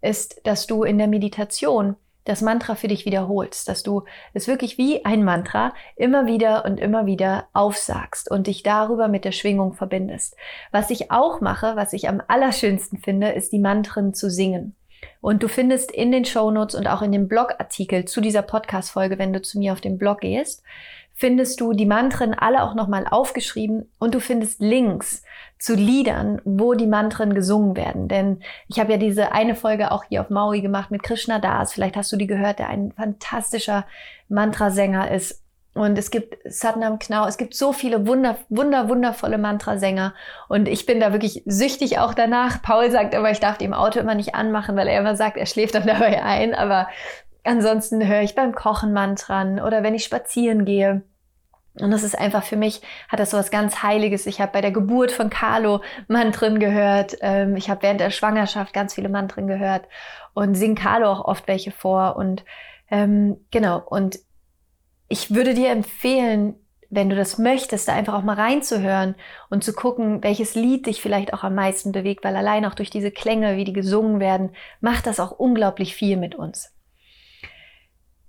ist, 0.00 0.40
dass 0.46 0.66
du 0.66 0.84
in 0.84 0.98
der 0.98 1.08
Meditation 1.08 1.96
das 2.30 2.42
Mantra 2.42 2.76
für 2.76 2.88
dich 2.88 3.04
wiederholst, 3.04 3.68
dass 3.68 3.82
du 3.82 4.04
es 4.32 4.46
wirklich 4.46 4.78
wie 4.78 5.04
ein 5.04 5.24
Mantra 5.24 5.74
immer 5.96 6.26
wieder 6.26 6.64
und 6.64 6.78
immer 6.78 7.04
wieder 7.04 7.48
aufsagst 7.52 8.30
und 8.30 8.46
dich 8.46 8.62
darüber 8.62 9.08
mit 9.08 9.24
der 9.24 9.32
Schwingung 9.32 9.74
verbindest. 9.74 10.36
Was 10.70 10.90
ich 10.90 11.10
auch 11.10 11.40
mache, 11.40 11.74
was 11.74 11.92
ich 11.92 12.08
am 12.08 12.22
allerschönsten 12.28 12.98
finde, 12.98 13.30
ist 13.30 13.52
die 13.52 13.58
Mantren 13.58 14.14
zu 14.14 14.30
singen. 14.30 14.76
Und 15.20 15.42
du 15.42 15.48
findest 15.48 15.90
in 15.90 16.12
den 16.12 16.24
Show 16.24 16.50
Notes 16.50 16.74
und 16.74 16.86
auch 16.86 17.02
in 17.02 17.12
dem 17.12 17.26
Blogartikel 17.26 18.04
zu 18.04 18.20
dieser 18.20 18.42
Podcast-Folge, 18.42 19.18
wenn 19.18 19.32
du 19.32 19.42
zu 19.42 19.58
mir 19.58 19.72
auf 19.72 19.80
den 19.80 19.98
Blog 19.98 20.20
gehst, 20.20 20.62
findest 21.20 21.60
du 21.60 21.74
die 21.74 21.84
Mantren 21.84 22.32
alle 22.32 22.62
auch 22.62 22.74
nochmal 22.74 23.06
aufgeschrieben 23.06 23.92
und 23.98 24.14
du 24.14 24.20
findest 24.20 24.60
Links 24.60 25.22
zu 25.58 25.74
Liedern, 25.74 26.40
wo 26.46 26.72
die 26.72 26.86
Mantren 26.86 27.34
gesungen 27.34 27.76
werden. 27.76 28.08
Denn 28.08 28.40
ich 28.68 28.80
habe 28.80 28.92
ja 28.92 28.96
diese 28.96 29.30
eine 29.30 29.54
Folge 29.54 29.92
auch 29.92 30.04
hier 30.04 30.22
auf 30.22 30.30
Maui 30.30 30.62
gemacht 30.62 30.90
mit 30.90 31.02
Krishna 31.02 31.38
Das. 31.38 31.74
Vielleicht 31.74 31.96
hast 31.96 32.10
du 32.10 32.16
die 32.16 32.26
gehört, 32.26 32.58
der 32.58 32.70
ein 32.70 32.92
fantastischer 32.92 33.84
Mantrasänger 34.30 35.10
ist. 35.10 35.44
Und 35.74 35.98
es 35.98 36.10
gibt 36.10 36.38
Satnam 36.50 36.98
Knau, 36.98 37.26
es 37.26 37.36
gibt 37.36 37.52
so 37.54 37.74
viele 37.74 38.06
wunder, 38.06 38.38
wunder, 38.48 38.88
wundervolle 38.88 39.36
Mantrasänger. 39.36 40.14
Und 40.48 40.68
ich 40.68 40.86
bin 40.86 41.00
da 41.00 41.12
wirklich 41.12 41.42
süchtig 41.44 41.98
auch 41.98 42.14
danach. 42.14 42.62
Paul 42.62 42.90
sagt 42.90 43.12
immer, 43.12 43.30
ich 43.30 43.40
darf 43.40 43.58
die 43.58 43.66
im 43.66 43.74
Auto 43.74 44.00
immer 44.00 44.14
nicht 44.14 44.34
anmachen, 44.34 44.74
weil 44.74 44.88
er 44.88 44.98
immer 44.98 45.16
sagt, 45.16 45.36
er 45.36 45.44
schläft 45.44 45.74
dann 45.74 45.86
dabei 45.86 46.22
ein. 46.22 46.54
Aber 46.54 46.88
ansonsten 47.44 48.08
höre 48.08 48.22
ich 48.22 48.34
beim 48.34 48.54
Kochen 48.54 48.94
Mantran 48.94 49.60
oder 49.60 49.82
wenn 49.82 49.94
ich 49.94 50.04
spazieren 50.04 50.64
gehe. 50.64 51.02
Und 51.78 51.90
das 51.90 52.02
ist 52.02 52.18
einfach 52.18 52.42
für 52.42 52.56
mich, 52.56 52.82
hat 53.08 53.20
das 53.20 53.30
so 53.30 53.36
was 53.36 53.50
ganz 53.50 53.82
Heiliges. 53.82 54.26
Ich 54.26 54.40
habe 54.40 54.52
bei 54.52 54.60
der 54.60 54.72
Geburt 54.72 55.12
von 55.12 55.30
Carlo 55.30 55.82
Mantren 56.08 56.58
gehört. 56.58 57.16
Ähm, 57.20 57.56
ich 57.56 57.70
habe 57.70 57.82
während 57.82 58.00
der 58.00 58.10
Schwangerschaft 58.10 58.72
ganz 58.72 58.94
viele 58.94 59.08
Mantren 59.08 59.46
gehört 59.46 59.86
und 60.34 60.54
sing 60.56 60.74
Carlo 60.74 61.10
auch 61.10 61.24
oft 61.24 61.46
welche 61.46 61.70
vor. 61.70 62.16
Und 62.16 62.44
ähm, 62.90 63.36
genau, 63.50 63.82
und 63.86 64.18
ich 65.08 65.32
würde 65.32 65.54
dir 65.54 65.70
empfehlen, 65.70 66.56
wenn 66.90 67.08
du 67.08 67.14
das 67.14 67.38
möchtest, 67.38 67.86
da 67.86 67.94
einfach 67.94 68.14
auch 68.14 68.22
mal 68.22 68.34
reinzuhören 68.34 69.14
und 69.48 69.62
zu 69.62 69.72
gucken, 69.72 70.24
welches 70.24 70.56
Lied 70.56 70.86
dich 70.86 71.00
vielleicht 71.00 71.32
auch 71.32 71.44
am 71.44 71.54
meisten 71.54 71.92
bewegt, 71.92 72.24
weil 72.24 72.34
allein 72.34 72.64
auch 72.64 72.74
durch 72.74 72.90
diese 72.90 73.12
Klänge, 73.12 73.56
wie 73.56 73.64
die 73.64 73.72
gesungen 73.72 74.18
werden, 74.18 74.50
macht 74.80 75.06
das 75.06 75.20
auch 75.20 75.30
unglaublich 75.30 75.94
viel 75.94 76.16
mit 76.16 76.34
uns. 76.34 76.72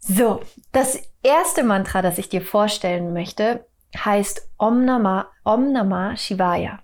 So, 0.04 0.42
das 0.72 1.00
erste 1.22 1.64
Mantra, 1.64 2.02
das 2.02 2.18
ich 2.18 2.28
dir 2.28 2.42
vorstellen 2.42 3.14
möchte, 3.14 3.66
heißt 3.96 4.50
Om 4.58 4.84
Namah, 4.84 5.28
Om 5.44 5.72
Namah 5.72 6.18
Shivaya. 6.18 6.80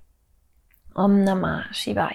Om 0.94 1.24
Namah 1.24 1.64
Shivaya. 1.74 2.14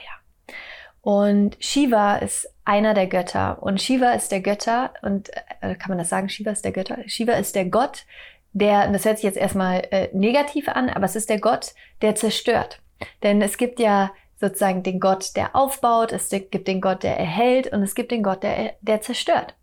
Und 1.00 1.56
Shiva 1.58 2.16
ist 2.16 2.48
einer 2.64 2.94
der 2.94 3.08
Götter. 3.08 3.60
Und 3.60 3.82
Shiva 3.82 4.12
ist 4.12 4.30
der 4.30 4.40
Götter, 4.40 4.94
und 5.02 5.30
äh, 5.60 5.74
kann 5.74 5.88
man 5.88 5.98
das 5.98 6.08
sagen? 6.08 6.28
Shiva 6.28 6.52
ist 6.52 6.64
der 6.64 6.70
Götter? 6.70 6.98
Shiva 7.06 7.32
ist 7.32 7.56
der 7.56 7.64
Gott, 7.64 8.04
der, 8.52 8.86
das 8.86 9.04
hört 9.04 9.16
sich 9.18 9.24
jetzt 9.24 9.38
erstmal 9.38 9.80
äh, 9.90 10.08
negativ 10.12 10.68
an, 10.68 10.88
aber 10.88 11.06
es 11.06 11.16
ist 11.16 11.30
der 11.30 11.40
Gott, 11.40 11.74
der 12.00 12.14
zerstört. 12.14 12.80
Denn 13.24 13.42
es 13.42 13.56
gibt 13.56 13.80
ja 13.80 14.12
sozusagen 14.40 14.84
den 14.84 15.00
Gott, 15.00 15.34
der 15.34 15.56
aufbaut, 15.56 16.12
es 16.12 16.28
gibt 16.28 16.68
den 16.68 16.80
Gott, 16.80 17.02
der 17.02 17.18
erhält 17.18 17.72
und 17.72 17.82
es 17.82 17.96
gibt 17.96 18.12
den 18.12 18.22
Gott, 18.22 18.44
der, 18.44 18.74
der 18.80 19.00
zerstört. 19.00 19.56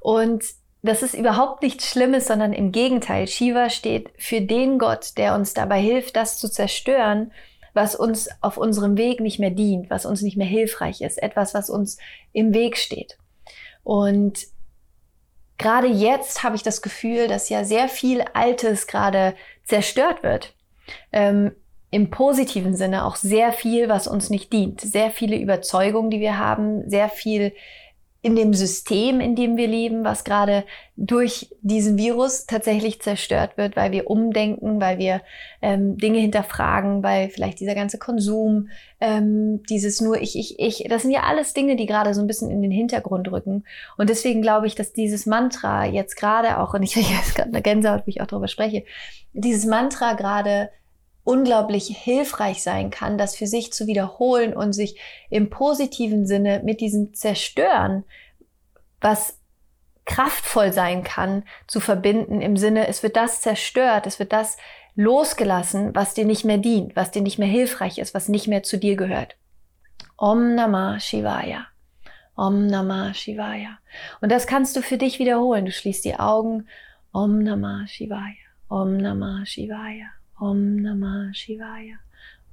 Und 0.00 0.42
das 0.82 1.02
ist 1.02 1.14
überhaupt 1.14 1.62
nichts 1.62 1.90
Schlimmes, 1.90 2.26
sondern 2.26 2.52
im 2.52 2.72
Gegenteil. 2.72 3.28
Shiva 3.28 3.68
steht 3.68 4.10
für 4.16 4.40
den 4.40 4.78
Gott, 4.78 5.18
der 5.18 5.34
uns 5.34 5.52
dabei 5.52 5.80
hilft, 5.80 6.16
das 6.16 6.38
zu 6.38 6.50
zerstören, 6.50 7.32
was 7.74 7.94
uns 7.94 8.28
auf 8.40 8.56
unserem 8.56 8.96
Weg 8.96 9.20
nicht 9.20 9.38
mehr 9.38 9.50
dient, 9.50 9.90
was 9.90 10.06
uns 10.06 10.22
nicht 10.22 10.36
mehr 10.36 10.46
hilfreich 10.46 11.02
ist, 11.02 11.22
etwas, 11.22 11.54
was 11.54 11.70
uns 11.70 11.98
im 12.32 12.54
Weg 12.54 12.76
steht. 12.76 13.18
Und 13.84 14.46
gerade 15.58 15.86
jetzt 15.86 16.42
habe 16.42 16.56
ich 16.56 16.62
das 16.62 16.82
Gefühl, 16.82 17.28
dass 17.28 17.48
ja 17.48 17.64
sehr 17.64 17.88
viel 17.88 18.24
Altes 18.32 18.86
gerade 18.86 19.34
zerstört 19.64 20.22
wird. 20.22 20.54
Ähm, 21.12 21.52
Im 21.90 22.10
positiven 22.10 22.74
Sinne 22.74 23.04
auch 23.04 23.16
sehr 23.16 23.52
viel, 23.52 23.88
was 23.88 24.06
uns 24.06 24.30
nicht 24.30 24.52
dient. 24.52 24.80
Sehr 24.80 25.10
viele 25.10 25.36
Überzeugungen, 25.36 26.10
die 26.10 26.20
wir 26.20 26.38
haben, 26.38 26.88
sehr 26.88 27.08
viel 27.08 27.52
in 28.22 28.36
dem 28.36 28.52
System, 28.52 29.20
in 29.20 29.34
dem 29.34 29.56
wir 29.56 29.66
leben, 29.66 30.04
was 30.04 30.24
gerade 30.24 30.64
durch 30.96 31.54
diesen 31.62 31.96
Virus 31.96 32.44
tatsächlich 32.44 33.00
zerstört 33.00 33.56
wird, 33.56 33.76
weil 33.76 33.92
wir 33.92 34.10
umdenken, 34.10 34.78
weil 34.78 34.98
wir 34.98 35.22
ähm, 35.62 35.96
Dinge 35.96 36.18
hinterfragen, 36.18 37.02
weil 37.02 37.30
vielleicht 37.30 37.60
dieser 37.60 37.74
ganze 37.74 37.96
Konsum, 37.96 38.68
ähm, 39.00 39.62
dieses 39.70 40.02
nur 40.02 40.20
ich, 40.20 40.36
ich, 40.36 40.58
ich, 40.58 40.84
das 40.90 41.02
sind 41.02 41.12
ja 41.12 41.22
alles 41.22 41.54
Dinge, 41.54 41.76
die 41.76 41.86
gerade 41.86 42.12
so 42.12 42.20
ein 42.20 42.26
bisschen 42.26 42.50
in 42.50 42.60
den 42.60 42.70
Hintergrund 42.70 43.32
rücken. 43.32 43.64
Und 43.96 44.10
deswegen 44.10 44.42
glaube 44.42 44.66
ich, 44.66 44.74
dass 44.74 44.92
dieses 44.92 45.24
Mantra 45.24 45.86
jetzt 45.86 46.16
gerade 46.16 46.58
auch, 46.58 46.74
und 46.74 46.82
ich 46.82 46.92
kriege 46.94 47.08
jetzt 47.08 47.34
gerade 47.34 47.48
eine 47.48 47.62
Gänsehaut, 47.62 48.06
wie 48.06 48.10
ich 48.10 48.20
auch 48.20 48.26
darüber 48.26 48.48
spreche, 48.48 48.84
dieses 49.32 49.64
Mantra 49.64 50.12
gerade 50.12 50.68
unglaublich 51.24 51.86
hilfreich 51.86 52.62
sein 52.62 52.90
kann, 52.90 53.18
das 53.18 53.36
für 53.36 53.46
sich 53.46 53.72
zu 53.72 53.86
wiederholen 53.86 54.54
und 54.54 54.72
sich 54.72 54.98
im 55.28 55.50
positiven 55.50 56.26
Sinne 56.26 56.62
mit 56.64 56.80
diesem 56.80 57.14
Zerstören, 57.14 58.04
was 59.00 59.38
kraftvoll 60.06 60.72
sein 60.72 61.04
kann, 61.04 61.44
zu 61.66 61.78
verbinden 61.80 62.40
im 62.40 62.56
Sinne, 62.56 62.88
es 62.88 63.02
wird 63.02 63.16
das 63.16 63.40
zerstört, 63.40 64.06
es 64.06 64.18
wird 64.18 64.32
das 64.32 64.56
losgelassen, 64.96 65.94
was 65.94 66.14
dir 66.14 66.24
nicht 66.24 66.44
mehr 66.44 66.58
dient, 66.58 66.96
was 66.96 67.10
dir 67.10 67.22
nicht 67.22 67.38
mehr 67.38 67.48
hilfreich 67.48 67.98
ist, 67.98 68.12
was 68.14 68.28
nicht 68.28 68.48
mehr 68.48 68.62
zu 68.62 68.76
dir 68.76 68.96
gehört. 68.96 69.36
Om 70.16 70.54
Namah 70.54 71.00
Shivaya. 71.00 71.66
Om 72.36 72.66
Namah 72.66 73.14
Shivaya. 73.14 73.78
Und 74.20 74.30
das 74.32 74.46
kannst 74.46 74.76
du 74.76 74.82
für 74.82 74.98
dich 74.98 75.18
wiederholen. 75.18 75.64
Du 75.64 75.72
schließt 75.72 76.04
die 76.04 76.16
Augen. 76.18 76.68
Om 77.12 77.38
Namah 77.38 77.86
Shivaya. 77.86 78.34
Om 78.68 78.96
Namah 78.96 79.46
Shivaya. 79.46 80.19
Om 80.40 80.76
Namah 80.76 81.34
Shivaya. 81.34 81.98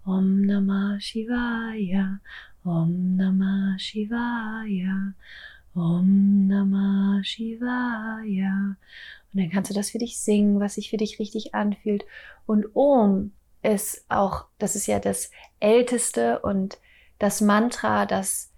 Om 0.06 0.44
Namah 0.44 1.00
Shivaya. 1.00 2.20
Om 2.66 3.16
Namah 3.16 3.80
Shivaya. 3.80 5.14
Om 5.74 6.48
Namah 6.50 7.24
Shivaya. 7.24 8.76
Und 9.32 9.40
dann 9.42 9.50
kannst 9.50 9.72
du 9.72 9.74
das 9.74 9.92
für 9.92 10.00
dich 10.00 10.20
singen, 10.20 10.60
was 10.60 10.76
sich 10.76 10.90
für 10.90 10.98
dich 10.98 11.18
richtig 11.20 11.56
anfühlt. 11.56 12.06
Und 12.46 12.66
Om 12.76 13.32
ist 13.64 14.04
auch, 14.10 14.48
das 14.58 14.76
ist 14.76 14.88
ja 14.88 15.00
das 15.00 15.32
älteste 15.62 16.40
und 16.40 16.80
das 17.20 17.40
Mantra, 17.40 18.06
das 18.06 18.52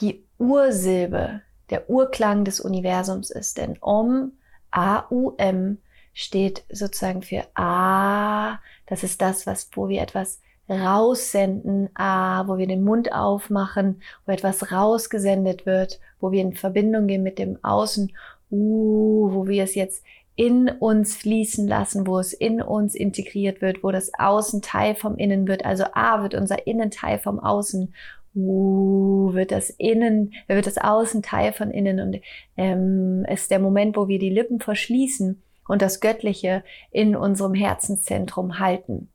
die 0.00 0.24
Ursilbe, 0.38 1.42
der 1.70 1.90
Urklang 1.90 2.44
des 2.44 2.60
Universums 2.60 3.30
ist. 3.30 3.58
Denn 3.58 3.76
Om, 3.80 4.32
A-U-M, 4.70 5.78
steht 6.12 6.64
sozusagen 6.70 7.22
für 7.22 7.44
A. 7.54 8.58
Das 8.86 9.02
ist 9.02 9.22
das, 9.22 9.46
was, 9.46 9.68
wo 9.74 9.88
wir 9.88 10.02
etwas 10.02 10.40
raussenden, 10.68 11.90
ah, 11.94 12.46
wo 12.46 12.58
wir 12.58 12.66
den 12.66 12.84
Mund 12.84 13.12
aufmachen, 13.12 14.00
wo 14.26 14.32
etwas 14.32 14.72
rausgesendet 14.72 15.66
wird, 15.66 16.00
wo 16.20 16.32
wir 16.32 16.40
in 16.40 16.54
Verbindung 16.54 17.06
gehen 17.06 17.22
mit 17.22 17.38
dem 17.38 17.58
Außen, 17.62 18.12
uh, 18.50 19.30
wo 19.32 19.46
wir 19.48 19.64
es 19.64 19.74
jetzt 19.74 20.04
in 20.34 20.68
uns 20.68 21.16
fließen 21.16 21.68
lassen, 21.68 22.06
wo 22.06 22.18
es 22.18 22.32
in 22.32 22.62
uns 22.62 22.94
integriert 22.94 23.60
wird, 23.60 23.82
wo 23.84 23.90
das 23.90 24.12
Außen 24.18 24.62
Teil 24.62 24.94
vom 24.94 25.16
Innen 25.16 25.46
wird. 25.46 25.64
Also 25.64 25.84
A 25.92 26.22
wird 26.22 26.34
unser 26.34 26.66
Innen 26.66 26.90
Teil 26.90 27.18
vom 27.18 27.38
Außen. 27.38 27.94
Uh, 28.34 29.34
wird 29.34 29.52
das 29.52 29.68
Innen, 29.68 30.32
wird 30.46 30.66
das 30.66 30.78
Außen 30.78 31.22
Teil 31.22 31.52
von 31.52 31.70
Innen 31.70 32.00
und 32.00 32.20
ähm, 32.56 33.26
ist 33.28 33.50
der 33.50 33.58
Moment, 33.58 33.94
wo 33.94 34.08
wir 34.08 34.18
die 34.18 34.30
Lippen 34.30 34.58
verschließen 34.58 35.42
und 35.72 35.80
das 35.80 36.00
Göttliche 36.00 36.64
in 36.90 37.16
unserem 37.16 37.54
Herzenszentrum 37.54 38.58
halten. 38.58 39.08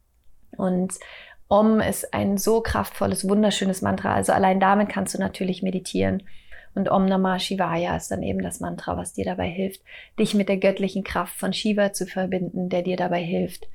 Und 0.57 0.95
Om 1.47 1.81
ist 1.81 2.15
ein 2.15 2.39
so 2.39 2.61
kraftvolles, 2.61 3.29
wunderschönes 3.29 3.83
Mantra. 3.83 4.15
Also 4.15 4.33
allein 4.33 4.59
damit 4.59 4.89
kannst 4.89 5.13
du 5.13 5.19
natürlich 5.19 5.61
meditieren. 5.61 6.23
Und 6.73 6.89
Om 6.89 7.05
Namah 7.05 7.37
Shivaya 7.37 7.95
ist 7.95 8.09
dann 8.09 8.23
eben 8.23 8.41
das 8.41 8.59
Mantra, 8.59 8.97
was 8.97 9.13
dir 9.13 9.23
dabei 9.23 9.47
hilft, 9.47 9.83
dich 10.17 10.33
mit 10.33 10.49
der 10.49 10.57
göttlichen 10.57 11.03
Kraft 11.03 11.37
von 11.37 11.53
Shiva 11.53 11.93
zu 11.93 12.07
verbinden, 12.07 12.69
der 12.69 12.81
dir 12.81 12.97
dabei 12.97 13.21
hilft, 13.21 13.67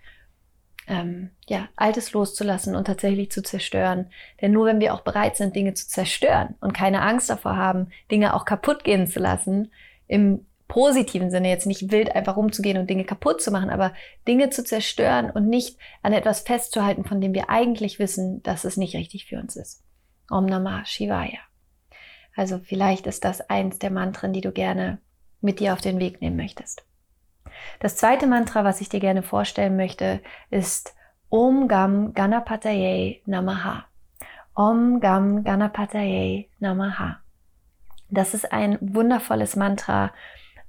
ähm, 0.88 1.30
ja, 1.48 1.68
Altes 1.76 2.12
loszulassen 2.12 2.74
und 2.74 2.88
tatsächlich 2.88 3.30
zu 3.30 3.44
zerstören. 3.44 4.10
Denn 4.40 4.50
nur 4.50 4.66
wenn 4.66 4.80
wir 4.80 4.92
auch 4.92 5.02
bereit 5.02 5.36
sind, 5.36 5.54
Dinge 5.54 5.74
zu 5.74 5.86
zerstören 5.86 6.56
und 6.60 6.74
keine 6.74 7.02
Angst 7.02 7.30
davor 7.30 7.56
haben, 7.56 7.90
Dinge 8.10 8.34
auch 8.34 8.44
kaputt 8.44 8.82
gehen 8.82 9.06
zu 9.06 9.20
lassen, 9.20 9.70
im 10.08 10.46
positiven 10.72 11.30
Sinne, 11.30 11.50
jetzt 11.50 11.66
nicht 11.66 11.92
wild 11.92 12.16
einfach 12.16 12.38
rumzugehen 12.38 12.78
und 12.78 12.88
Dinge 12.88 13.04
kaputt 13.04 13.42
zu 13.42 13.50
machen, 13.50 13.68
aber 13.68 13.92
Dinge 14.26 14.48
zu 14.48 14.64
zerstören 14.64 15.30
und 15.30 15.46
nicht 15.46 15.76
an 16.00 16.14
etwas 16.14 16.40
festzuhalten, 16.40 17.04
von 17.04 17.20
dem 17.20 17.34
wir 17.34 17.50
eigentlich 17.50 17.98
wissen, 17.98 18.42
dass 18.42 18.64
es 18.64 18.78
nicht 18.78 18.96
richtig 18.96 19.26
für 19.26 19.38
uns 19.38 19.54
ist. 19.54 19.84
Om 20.30 20.46
Namah 20.46 20.86
Shivaya. 20.86 21.40
Also 22.34 22.58
vielleicht 22.58 23.06
ist 23.06 23.22
das 23.22 23.42
eins 23.50 23.80
der 23.80 23.90
Mantren, 23.90 24.32
die 24.32 24.40
du 24.40 24.50
gerne 24.50 24.96
mit 25.42 25.60
dir 25.60 25.74
auf 25.74 25.82
den 25.82 25.98
Weg 25.98 26.22
nehmen 26.22 26.36
möchtest. 26.36 26.86
Das 27.80 27.96
zweite 27.96 28.26
Mantra, 28.26 28.64
was 28.64 28.80
ich 28.80 28.88
dir 28.88 29.00
gerne 29.00 29.22
vorstellen 29.22 29.76
möchte, 29.76 30.22
ist 30.48 30.94
Om 31.28 31.68
Gam 31.68 32.14
Ganapataye 32.14 33.20
Namaha. 33.26 33.84
Om 34.54 35.00
Gam 35.00 35.44
Ganapataye 35.44 36.48
Namaha. 36.60 37.18
Das 38.08 38.32
ist 38.32 38.54
ein 38.54 38.78
wundervolles 38.80 39.54
Mantra, 39.54 40.12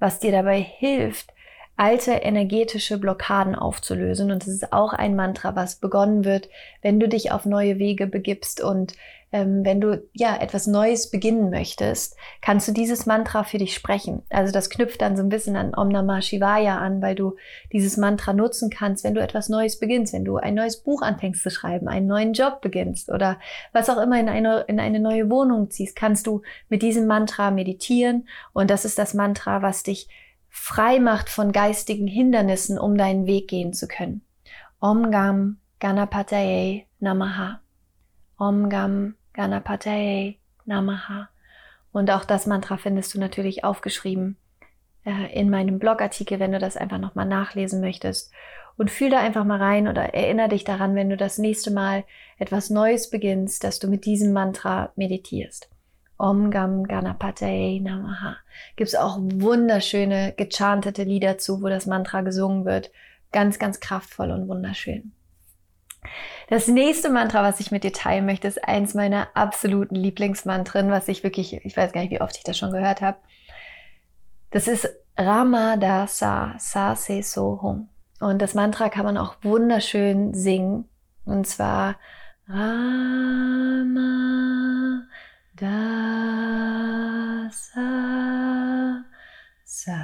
was 0.04 0.20
dir 0.20 0.34
dabei 0.34 0.60
hilft, 0.60 1.34
alte 1.78 2.12
energetische 2.12 2.98
Blockaden 2.98 3.56
aufzulösen. 3.56 4.32
Und 4.32 4.44
es 4.44 4.50
ist 4.50 4.74
auch 4.74 4.92
ein 4.92 5.16
Mantra, 5.16 5.56
was 5.56 5.78
begonnen 5.78 6.26
wird, 6.26 6.50
wenn 6.82 7.00
du 7.00 7.08
dich 7.08 7.32
auf 7.32 7.46
neue 7.46 7.80
Wege 7.80 8.06
begibst 8.06 8.62
und 8.62 8.96
ähm, 9.34 9.66
wenn 9.66 9.82
du 9.82 10.08
ja 10.14 10.38
etwas 10.38 10.68
Neues 10.68 11.10
beginnen 11.10 11.50
möchtest, 11.50 12.16
kannst 12.40 12.68
du 12.68 12.72
dieses 12.72 13.08
Mantra 13.08 13.44
für 13.44 13.58
dich 13.58 13.74
sprechen. 13.74 14.22
Also 14.30 14.54
das 14.54 14.70
knüpft 14.70 15.02
dann 15.02 15.18
so 15.18 15.24
ein 15.24 15.30
bisschen 15.30 15.56
an 15.56 15.74
Om 15.76 15.90
Namah 15.90 16.22
Shivaya 16.22 16.78
an, 16.78 17.02
weil 17.02 17.16
du 17.16 17.36
dieses 17.74 17.98
Mantra 17.98 18.34
nutzen 18.34 18.70
kannst, 18.70 19.04
wenn 19.04 19.16
du 19.16 19.22
etwas 19.22 19.50
Neues 19.50 19.80
beginnst, 19.80 20.14
wenn 20.14 20.24
du 20.24 20.38
ein 20.38 20.54
neues 20.54 20.84
Buch 20.84 21.02
anfängst 21.02 21.42
zu 21.42 21.50
schreiben, 21.50 21.88
einen 21.88 22.06
neuen 22.06 22.34
Job 22.34 22.62
beginnst 22.62 23.10
oder 23.10 23.40
was 23.74 23.90
auch 23.90 24.00
immer 24.00 24.20
in 24.20 24.30
eine, 24.30 24.62
in 24.68 24.80
eine 24.80 25.00
neue 25.00 25.32
Wohnung 25.32 25.72
ziehst, 25.72 25.96
kannst 25.96 26.28
du 26.28 26.44
mit 26.70 26.84
diesem 26.84 27.08
Mantra 27.08 27.50
meditieren. 27.50 28.28
Und 28.54 28.70
das 28.70 28.86
ist 28.86 29.00
das 29.00 29.16
Mantra, 29.16 29.64
was 29.64 29.82
dich 29.82 30.08
frei 30.48 31.00
macht 31.00 31.30
von 31.30 31.52
geistigen 31.52 32.06
Hindernissen, 32.06 32.78
um 32.78 32.96
deinen 32.96 33.26
Weg 33.26 33.48
gehen 33.48 33.74
zu 33.74 33.88
können. 33.88 34.22
Om 34.80 35.10
Gam 35.10 35.58
Ganapataye 35.80 36.86
Namaha. 37.00 37.62
Om 38.38 38.70
Gam 38.70 39.16
Ganapataye 39.34 40.38
Namaha. 40.66 41.30
Und 41.92 42.10
auch 42.12 42.26
das 42.26 42.48
Mantra 42.48 42.78
findest 42.78 43.14
du 43.14 43.20
natürlich 43.20 43.64
aufgeschrieben 43.64 44.38
äh, 45.06 45.32
in 45.34 45.50
meinem 45.50 45.80
Blogartikel, 45.80 46.40
wenn 46.40 46.52
du 46.52 46.60
das 46.60 46.78
einfach 46.78 46.98
nochmal 46.98 47.28
nachlesen 47.28 47.82
möchtest. 47.82 48.32
Und 48.76 48.90
fühl 48.90 49.12
da 49.12 49.20
einfach 49.20 49.46
mal 49.46 49.62
rein 49.62 49.88
oder 49.88 50.16
erinnere 50.16 50.50
dich 50.50 50.64
daran, 50.64 50.96
wenn 50.96 51.10
du 51.10 51.18
das 51.18 51.38
nächste 51.38 51.70
Mal 51.70 52.06
etwas 52.40 52.72
Neues 52.72 53.12
beginnst, 53.12 53.64
dass 53.64 53.78
du 53.78 53.88
mit 53.88 54.06
diesem 54.06 54.34
Mantra 54.34 54.92
meditierst. 54.96 55.70
Om 56.18 56.50
Gam 56.50 56.84
Ganapataye 56.84 57.80
Namaha. 57.80 58.38
Gibt 58.76 58.88
es 58.88 58.96
auch 58.96 59.20
wunderschöne 59.20 60.34
gechantete 60.36 61.04
Lieder 61.04 61.38
zu, 61.38 61.62
wo 61.62 61.70
das 61.70 61.86
Mantra 61.86 62.22
gesungen 62.22 62.66
wird. 62.66 62.92
Ganz, 63.32 63.60
ganz 63.60 63.80
kraftvoll 63.80 64.32
und 64.32 64.48
wunderschön. 64.48 65.12
Das 66.50 66.68
nächste 66.68 67.10
Mantra, 67.10 67.44
was 67.44 67.60
ich 67.60 67.72
mit 67.72 67.84
dir 67.84 67.94
teilen 67.94 68.26
möchte, 68.26 68.48
ist 68.48 68.64
eins 68.64 68.94
meiner 68.94 69.28
absoluten 69.34 69.96
Lieblingsmantren, 69.96 70.92
was 70.92 71.08
ich 71.08 71.24
wirklich, 71.24 71.54
ich 71.54 71.78
weiß 71.78 71.92
gar 71.92 72.02
nicht, 72.02 72.12
wie 72.12 72.22
oft 72.22 72.38
ich 72.38 72.44
das 72.44 72.58
schon 72.58 72.72
gehört 72.72 73.02
habe. 73.02 73.18
Das 74.52 74.68
ist 74.68 74.88
Ramadasa 75.18 76.56
Sa 76.58 76.96
Se 76.96 77.24
So 77.24 77.60
Hum. 77.62 77.90
Und 78.20 78.42
das 78.42 78.54
Mantra 78.54 78.90
kann 78.90 79.06
man 79.06 79.18
auch 79.18 79.36
wunderschön 79.42 80.34
singen. 80.34 80.88
Und 81.26 81.48
zwar 81.48 81.96
Rama 82.48 83.84
Dasa 85.56 85.84
Sa 89.66 90.04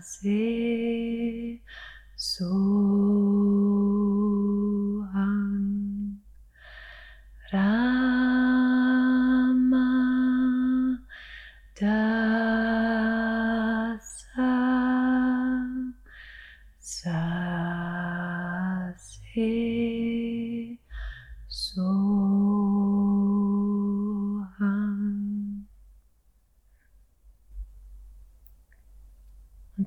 Se 0.00 1.58
So 2.16 3.69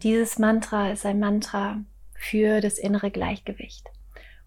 dieses 0.03 0.37
Mantra 0.37 0.91
ist 0.91 1.05
ein 1.05 1.19
Mantra 1.19 1.81
für 2.13 2.59
das 2.59 2.77
innere 2.77 3.09
Gleichgewicht. 3.09 3.89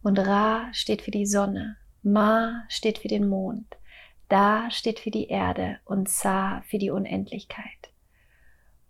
Und 0.02 0.18
Ra 0.18 0.68
steht 0.72 1.02
für 1.02 1.10
die 1.10 1.26
Sonne, 1.26 1.76
Ma 2.02 2.64
steht 2.68 2.98
für 2.98 3.08
den 3.08 3.26
Mond, 3.26 3.66
Da 4.28 4.70
steht 4.70 5.00
für 5.00 5.10
die 5.10 5.28
Erde 5.28 5.78
und 5.84 6.08
Sa 6.08 6.62
für 6.68 6.78
die 6.78 6.90
Unendlichkeit. 6.90 7.90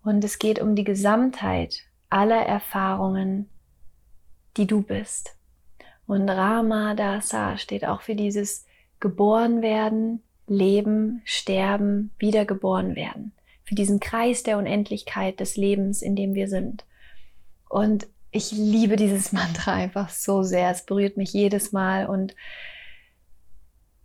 Und 0.02 0.25
es 0.25 0.38
geht 0.38 0.61
um 0.61 0.75
die 0.75 0.85
Gesamtheit 0.85 1.85
aller 2.11 2.42
Erfahrungen, 2.42 3.49
die 4.56 4.66
du 4.66 4.82
bist. 4.82 5.37
Und 6.06 6.28
Rama 6.28 6.94
Dasa 6.94 7.58
steht 7.58 7.85
auch 7.85 8.00
für 8.00 8.14
dieses 8.14 8.66
geboren 9.00 9.62
werden, 9.62 10.23
leben, 10.46 11.23
sterben, 11.25 12.12
wiedergeboren 12.18 12.96
werden 12.96 13.36
für 13.66 13.75
diesen 13.75 14.00
Kreis 14.00 14.44
der 14.44 14.58
Unendlichkeit 14.58 15.40
des 15.40 15.56
Lebens, 15.56 16.00
in 16.00 16.16
dem 16.16 16.35
wir 16.35 16.49
sind. 16.49 16.85
Und 17.68 18.06
ich 18.30 18.52
liebe 18.52 18.96
dieses 18.96 19.32
Mantra 19.32 19.75
einfach 19.75 20.08
so 20.08 20.42
sehr. 20.42 20.70
Es 20.70 20.87
berührt 20.87 21.16
mich 21.16 21.32
jedes 21.32 21.73
Mal. 21.73 22.06
Und 22.06 22.35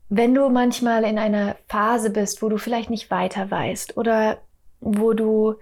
wenn 0.10 0.34
du 0.34 0.50
manchmal 0.50 1.04
in 1.04 1.18
einer 1.18 1.56
Phase 1.68 2.10
bist, 2.10 2.42
wo 2.42 2.50
du 2.50 2.58
vielleicht 2.58 2.90
nicht 2.90 3.12
weiter 3.12 3.50
weißt 3.50 3.96
oder 3.98 4.40
wo 4.82 5.14
du 5.14 5.56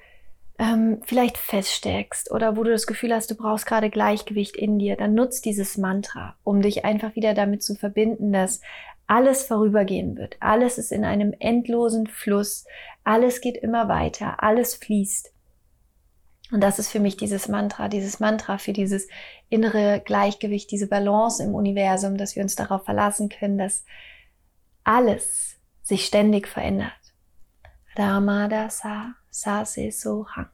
ähm, 0.57 1.01
vielleicht 1.03 1.37
feststeckst 1.37 2.31
oder 2.31 2.55
wo 2.55 2.63
du 2.63 2.71
das 2.71 2.87
Gefühl 2.87 3.13
hast, 3.13 3.29
du 3.29 3.35
brauchst 3.35 3.65
gerade 3.65 3.89
Gleichgewicht 3.89 4.55
in 4.55 4.79
dir, 4.79 4.95
dann 4.95 5.13
nutzt 5.13 5.45
dieses 5.45 5.77
Mantra, 5.77 6.35
um 6.43 6.61
dich 6.61 6.85
einfach 6.85 7.15
wieder 7.15 7.33
damit 7.33 7.63
zu 7.63 7.75
verbinden, 7.75 8.31
dass 8.31 8.61
alles 9.09 9.43
vorübergehen 9.43 10.17
wird. 10.17 10.37
Alles 10.39 10.77
ist 10.77 10.91
in 10.91 11.03
einem 11.03 11.33
endlosen 11.39 12.05
Fluss. 12.05 12.65
Alles 13.03 13.41
geht 13.41 13.57
immer 13.57 13.89
weiter. 13.89 14.43
Alles 14.43 14.75
fließt. 14.75 15.33
Und 16.51 16.61
das 16.61 16.77
ist 16.77 16.91
für 16.91 16.99
mich 16.99 17.17
dieses 17.17 17.47
Mantra, 17.47 17.87
dieses 17.89 18.19
Mantra 18.19 18.59
für 18.59 18.71
dieses 18.71 19.07
innere 19.49 19.99
Gleichgewicht, 20.05 20.69
diese 20.69 20.87
Balance 20.87 21.43
im 21.43 21.55
Universum, 21.55 22.17
dass 22.17 22.35
wir 22.35 22.43
uns 22.43 22.55
darauf 22.55 22.85
verlassen 22.85 23.29
können, 23.29 23.57
dass 23.57 23.83
alles 24.83 25.57
sich 25.81 26.05
ständig 26.05 26.47
verändert. 26.47 26.93
Ramada 27.95 28.69
sa, 28.69 29.15
sa 29.31 29.65
se 29.65 29.91
so 29.91 30.27
hang. 30.35 30.49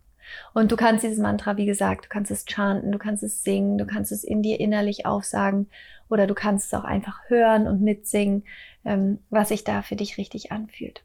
Und 0.53 0.71
du 0.71 0.75
kannst 0.75 1.03
dieses 1.03 1.19
Mantra, 1.19 1.57
wie 1.57 1.65
gesagt, 1.65 2.05
du 2.05 2.09
kannst 2.09 2.31
es 2.31 2.45
chanten, 2.45 2.91
du 2.91 2.97
kannst 2.97 3.23
es 3.23 3.43
singen, 3.43 3.77
du 3.77 3.85
kannst 3.85 4.11
es 4.11 4.23
in 4.23 4.41
dir 4.41 4.59
innerlich 4.59 5.05
aufsagen 5.05 5.67
oder 6.09 6.27
du 6.27 6.33
kannst 6.33 6.67
es 6.67 6.73
auch 6.73 6.83
einfach 6.83 7.21
hören 7.27 7.67
und 7.67 7.81
mitsingen, 7.81 8.43
ähm, 8.83 9.19
was 9.29 9.49
sich 9.49 9.63
da 9.63 9.81
für 9.81 9.95
dich 9.95 10.17
richtig 10.17 10.51
anfühlt. 10.51 11.03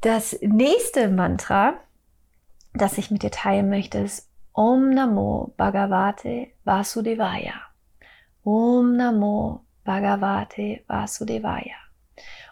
Das 0.00 0.38
nächste 0.40 1.08
Mantra, 1.08 1.74
das 2.72 2.98
ich 2.98 3.10
mit 3.10 3.22
dir 3.22 3.30
teilen 3.30 3.68
möchte, 3.68 3.98
ist 3.98 4.28
Om 4.52 4.90
Namo 4.90 5.52
Bhagavate 5.56 6.48
Vasudevaya. 6.64 7.54
Om 8.44 8.96
Namo 8.96 9.64
Bhagavate 9.84 10.80
Vasudevaya. 10.86 11.76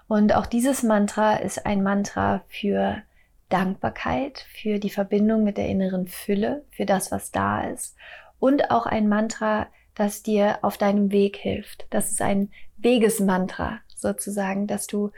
Und 0.09 0.35
auch 0.35 0.47
dieses 0.47 0.83
Mantra 0.83 1.37
ist 1.37 1.67
ein 1.67 1.83
Mantra 1.83 2.43
für 2.49 3.03
Dankbarkeit, 3.49 4.45
für 4.53 4.79
die 4.79 4.91
Verbindung 4.91 5.45
mit 5.45 5.57
der 5.57 5.69
inneren 5.69 6.09
Fülle, 6.09 6.65
für 6.71 6.87
das, 6.87 7.13
was 7.13 7.31
da 7.31 7.63
ist. 7.65 7.97
Und 8.39 8.71
auch 8.71 8.87
ein 8.87 9.09
Mantra, 9.09 9.69
das 9.95 10.23
dir 10.23 10.59
auf 10.63 10.77
deinem 10.77 11.11
Weg 11.11 11.37
hilft. 11.37 11.87
Das 11.91 12.11
ist 12.11 12.21
ein 12.21 12.51
Wegesmantra 12.77 13.81
sozusagen, 13.95 14.67
dass 14.67 14.87
du 14.87 15.11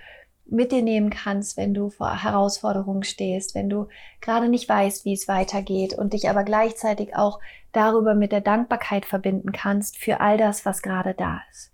mit 0.50 0.72
dir 0.72 0.82
nehmen 0.82 1.10
kannst, 1.10 1.56
wenn 1.56 1.74
du 1.74 1.90
vor 1.90 2.22
Herausforderungen 2.22 3.02
stehst, 3.02 3.54
wenn 3.54 3.68
du 3.68 3.88
gerade 4.20 4.48
nicht 4.48 4.68
weißt, 4.68 5.04
wie 5.04 5.12
es 5.12 5.28
weitergeht 5.28 5.92
und 5.92 6.14
dich 6.14 6.30
aber 6.30 6.42
gleichzeitig 6.42 7.14
auch 7.14 7.40
darüber 7.72 8.14
mit 8.14 8.32
der 8.32 8.40
Dankbarkeit 8.40 9.04
verbinden 9.04 9.52
kannst 9.52 9.98
für 9.98 10.20
all 10.20 10.38
das, 10.38 10.64
was 10.64 10.80
gerade 10.80 11.14
da 11.14 11.40
ist. 11.50 11.72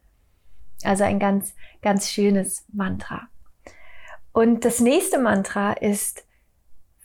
Also 0.82 1.04
ein 1.04 1.20
ganz, 1.20 1.54
ganz 1.82 2.10
schönes 2.10 2.64
Mantra. 2.72 3.28
Und 4.32 4.64
das 4.64 4.80
nächste 4.80 5.18
Mantra 5.18 5.74
ist 5.74 6.26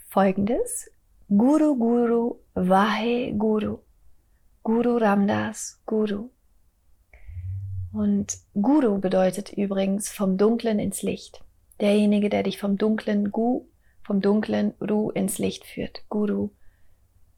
folgendes. 0.10 0.90
Guru 1.30 1.76
Guru 1.76 2.36
Vahe 2.56 3.34
Guru. 3.34 3.78
Guru 4.64 4.98
Ramdas 4.98 5.82
Guru. 5.86 6.30
Und 7.94 8.38
Guru 8.54 9.00
bedeutet 9.00 9.54
übrigens 9.54 10.10
vom 10.10 10.38
Dunklen 10.38 10.80
ins 10.80 11.02
Licht 11.02 11.44
derjenige, 11.80 12.30
der 12.30 12.44
dich 12.44 12.60
vom 12.60 12.78
dunklen 12.78 13.32
Gu, 13.32 13.66
vom 14.04 14.22
dunklen 14.22 14.74
Ru 14.82 15.12
ins 15.12 15.38
Licht 15.38 15.66
führt. 15.66 16.04
Guru 16.10 16.50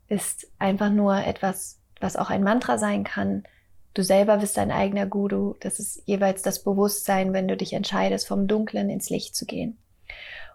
ist 0.08 0.52
einfach 0.60 0.90
nur 0.90 1.16
etwas, 1.26 1.80
was 2.00 2.18
auch 2.18 2.30
ein 2.30 2.44
Mantra 2.44 2.78
sein 2.78 3.04
kann. 3.04 3.44
Du 3.94 4.04
selber 4.04 4.38
bist 4.38 4.58
dein 4.58 4.72
eigener 4.72 5.06
Guru. 5.06 5.56
Das 5.60 5.80
ist 5.80 6.04
jeweils 6.06 6.42
das 6.42 6.64
Bewusstsein, 6.64 7.34
wenn 7.34 7.48
du 7.48 7.58
dich 7.58 7.74
entscheidest, 7.74 8.28
vom 8.28 8.48
Dunklen 8.48 8.90
ins 8.90 9.10
Licht 9.10 9.36
zu 9.36 9.46
gehen. 9.46 9.78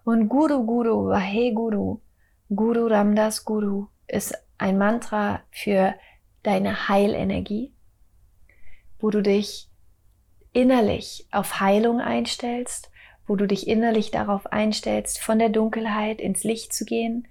Und 0.03 0.29
Guru 0.29 0.65
Guru, 0.65 1.09
Vahe 1.09 1.53
Guru, 1.53 1.99
Guru 2.49 2.87
Ramdas 2.87 3.45
Guru 3.45 3.87
ist 4.07 4.33
ein 4.57 4.77
Mantra 4.77 5.41
für 5.51 5.95
deine 6.43 6.87
Heilenergie, 6.87 7.73
wo 8.99 9.09
du 9.09 9.21
dich 9.21 9.69
innerlich 10.53 11.27
auf 11.31 11.59
Heilung 11.59 11.99
einstellst 11.99 12.89
wo 13.27 13.35
du 13.35 13.45
dich 13.45 13.67
innerlich 13.67 14.09
darauf 14.09 14.47
einstellst, 14.51 15.19
von 15.19 15.37
der 15.37 15.49
Dunkelheit 15.49 16.21
ins 16.21 16.43
Licht 16.43 16.73
zu 16.73 16.85
gehen. 16.85 17.27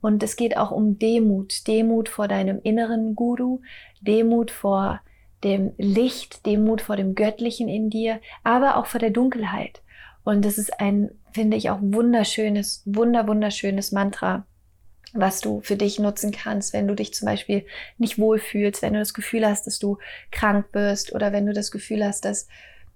Und 0.00 0.22
es 0.22 0.36
geht 0.36 0.56
auch 0.56 0.70
um 0.70 0.98
Demut, 0.98 1.66
Demut 1.66 2.08
vor 2.08 2.28
deinem 2.28 2.60
inneren 2.62 3.14
Guru, 3.14 3.60
Demut 4.00 4.50
vor 4.50 5.00
dem 5.44 5.72
Licht, 5.76 6.46
Demut 6.46 6.80
vor 6.80 6.96
dem 6.96 7.14
Göttlichen 7.14 7.68
in 7.68 7.90
dir, 7.90 8.20
aber 8.44 8.76
auch 8.76 8.86
vor 8.86 9.00
der 9.00 9.10
Dunkelheit. 9.10 9.82
Und 10.22 10.44
das 10.44 10.56
ist 10.56 10.80
ein, 10.80 11.10
finde 11.32 11.56
ich, 11.56 11.70
auch 11.70 11.80
wunderschönes, 11.80 12.82
wunder, 12.86 13.26
wunderschönes 13.26 13.90
Mantra, 13.92 14.46
was 15.12 15.40
du 15.40 15.60
für 15.60 15.76
dich 15.76 15.98
nutzen 15.98 16.30
kannst, 16.30 16.72
wenn 16.72 16.86
du 16.86 16.94
dich 16.94 17.14
zum 17.14 17.26
Beispiel 17.26 17.66
nicht 17.98 18.18
wohlfühlst, 18.18 18.82
wenn 18.82 18.92
du 18.92 18.98
das 19.00 19.14
Gefühl 19.14 19.46
hast, 19.46 19.66
dass 19.66 19.78
du 19.78 19.98
krank 20.30 20.66
bist 20.72 21.12
oder 21.12 21.32
wenn 21.32 21.46
du 21.46 21.52
das 21.52 21.70
Gefühl 21.70 22.04
hast, 22.04 22.24
dass 22.24 22.46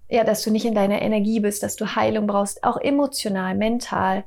ja, 0.08 0.22
dass 0.22 0.42
du 0.42 0.50
nicht 0.50 0.66
in 0.66 0.74
deiner 0.74 1.00
Energie 1.00 1.40
bist, 1.40 1.62
dass 1.62 1.76
du 1.76 1.96
Heilung 1.96 2.26
brauchst, 2.26 2.62
auch 2.62 2.76
emotional, 2.76 3.54
mental, 3.54 4.24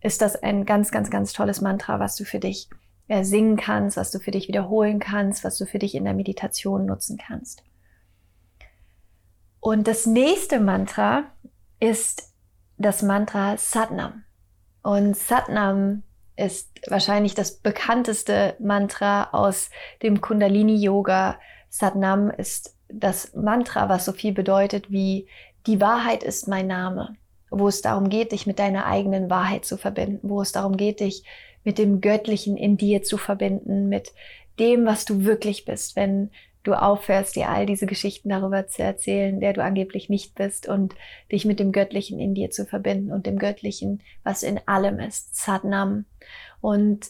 ist 0.00 0.22
das 0.22 0.36
ein 0.42 0.64
ganz, 0.64 0.90
ganz, 0.90 1.10
ganz 1.10 1.32
tolles 1.32 1.60
Mantra, 1.60 2.00
was 2.00 2.16
du 2.16 2.24
für 2.24 2.40
dich 2.40 2.68
äh, 3.08 3.22
singen 3.22 3.56
kannst, 3.56 3.96
was 3.96 4.10
du 4.10 4.18
für 4.18 4.30
dich 4.30 4.48
wiederholen 4.48 4.98
kannst, 4.98 5.44
was 5.44 5.56
du 5.56 5.66
für 5.66 5.78
dich 5.78 5.94
in 5.94 6.04
der 6.04 6.14
Meditation 6.14 6.86
nutzen 6.86 7.18
kannst. 7.18 7.62
Und 9.60 9.86
das 9.86 10.06
nächste 10.06 10.58
Mantra 10.58 11.24
ist 11.80 12.32
das 12.78 13.02
Mantra 13.02 13.56
Satnam. 13.56 14.24
Und 14.82 15.16
Satnam 15.16 16.02
ist 16.40 16.70
wahrscheinlich 16.88 17.34
das 17.34 17.58
bekannteste 17.58 18.56
Mantra 18.58 19.30
aus 19.32 19.70
dem 20.02 20.20
Kundalini 20.20 20.76
Yoga. 20.76 21.38
Satnam 21.68 22.30
ist 22.30 22.76
das 22.88 23.34
Mantra, 23.34 23.88
was 23.88 24.04
so 24.04 24.12
viel 24.12 24.32
bedeutet 24.32 24.90
wie 24.90 25.28
die 25.66 25.80
Wahrheit 25.80 26.22
ist 26.22 26.48
mein 26.48 26.66
Name, 26.66 27.16
wo 27.50 27.68
es 27.68 27.82
darum 27.82 28.08
geht, 28.08 28.32
dich 28.32 28.46
mit 28.46 28.58
deiner 28.58 28.86
eigenen 28.86 29.28
Wahrheit 29.28 29.64
zu 29.64 29.76
verbinden, 29.76 30.28
wo 30.28 30.40
es 30.40 30.52
darum 30.52 30.76
geht, 30.76 31.00
dich 31.00 31.24
mit 31.64 31.78
dem 31.78 32.00
Göttlichen 32.00 32.56
in 32.56 32.76
dir 32.76 33.02
zu 33.02 33.18
verbinden, 33.18 33.88
mit 33.88 34.12
dem, 34.58 34.86
was 34.86 35.04
du 35.04 35.24
wirklich 35.24 35.66
bist, 35.66 35.96
wenn 35.96 36.30
du 36.62 36.74
aufhörst, 36.74 37.36
dir 37.36 37.48
all 37.48 37.66
diese 37.66 37.86
Geschichten 37.86 38.28
darüber 38.28 38.66
zu 38.66 38.82
erzählen, 38.82 39.40
wer 39.40 39.52
du 39.52 39.62
angeblich 39.62 40.08
nicht 40.08 40.34
bist 40.34 40.68
und 40.68 40.94
dich 41.32 41.44
mit 41.44 41.58
dem 41.58 41.72
Göttlichen 41.72 42.18
in 42.18 42.34
dir 42.34 42.50
zu 42.50 42.66
verbinden 42.66 43.12
und 43.12 43.26
dem 43.26 43.38
Göttlichen, 43.38 44.02
was 44.24 44.42
in 44.42 44.60
allem 44.66 44.98
ist, 45.00 45.36
Sadnam. 45.36 46.04
Und 46.60 47.06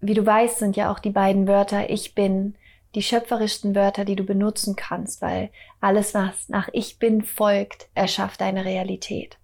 wie 0.00 0.14
du 0.14 0.24
weißt, 0.24 0.58
sind 0.58 0.76
ja 0.76 0.92
auch 0.92 0.98
die 0.98 1.10
beiden 1.10 1.48
Wörter 1.48 1.90
Ich 1.90 2.14
bin 2.14 2.54
die 2.94 3.02
schöpferischsten 3.02 3.74
Wörter, 3.74 4.04
die 4.04 4.16
du 4.16 4.24
benutzen 4.24 4.76
kannst, 4.76 5.20
weil 5.20 5.50
alles, 5.80 6.14
was 6.14 6.48
nach 6.48 6.68
Ich 6.72 6.98
bin 6.98 7.22
folgt, 7.22 7.88
erschafft 7.94 8.40
deine 8.40 8.64
Realität. 8.64 9.38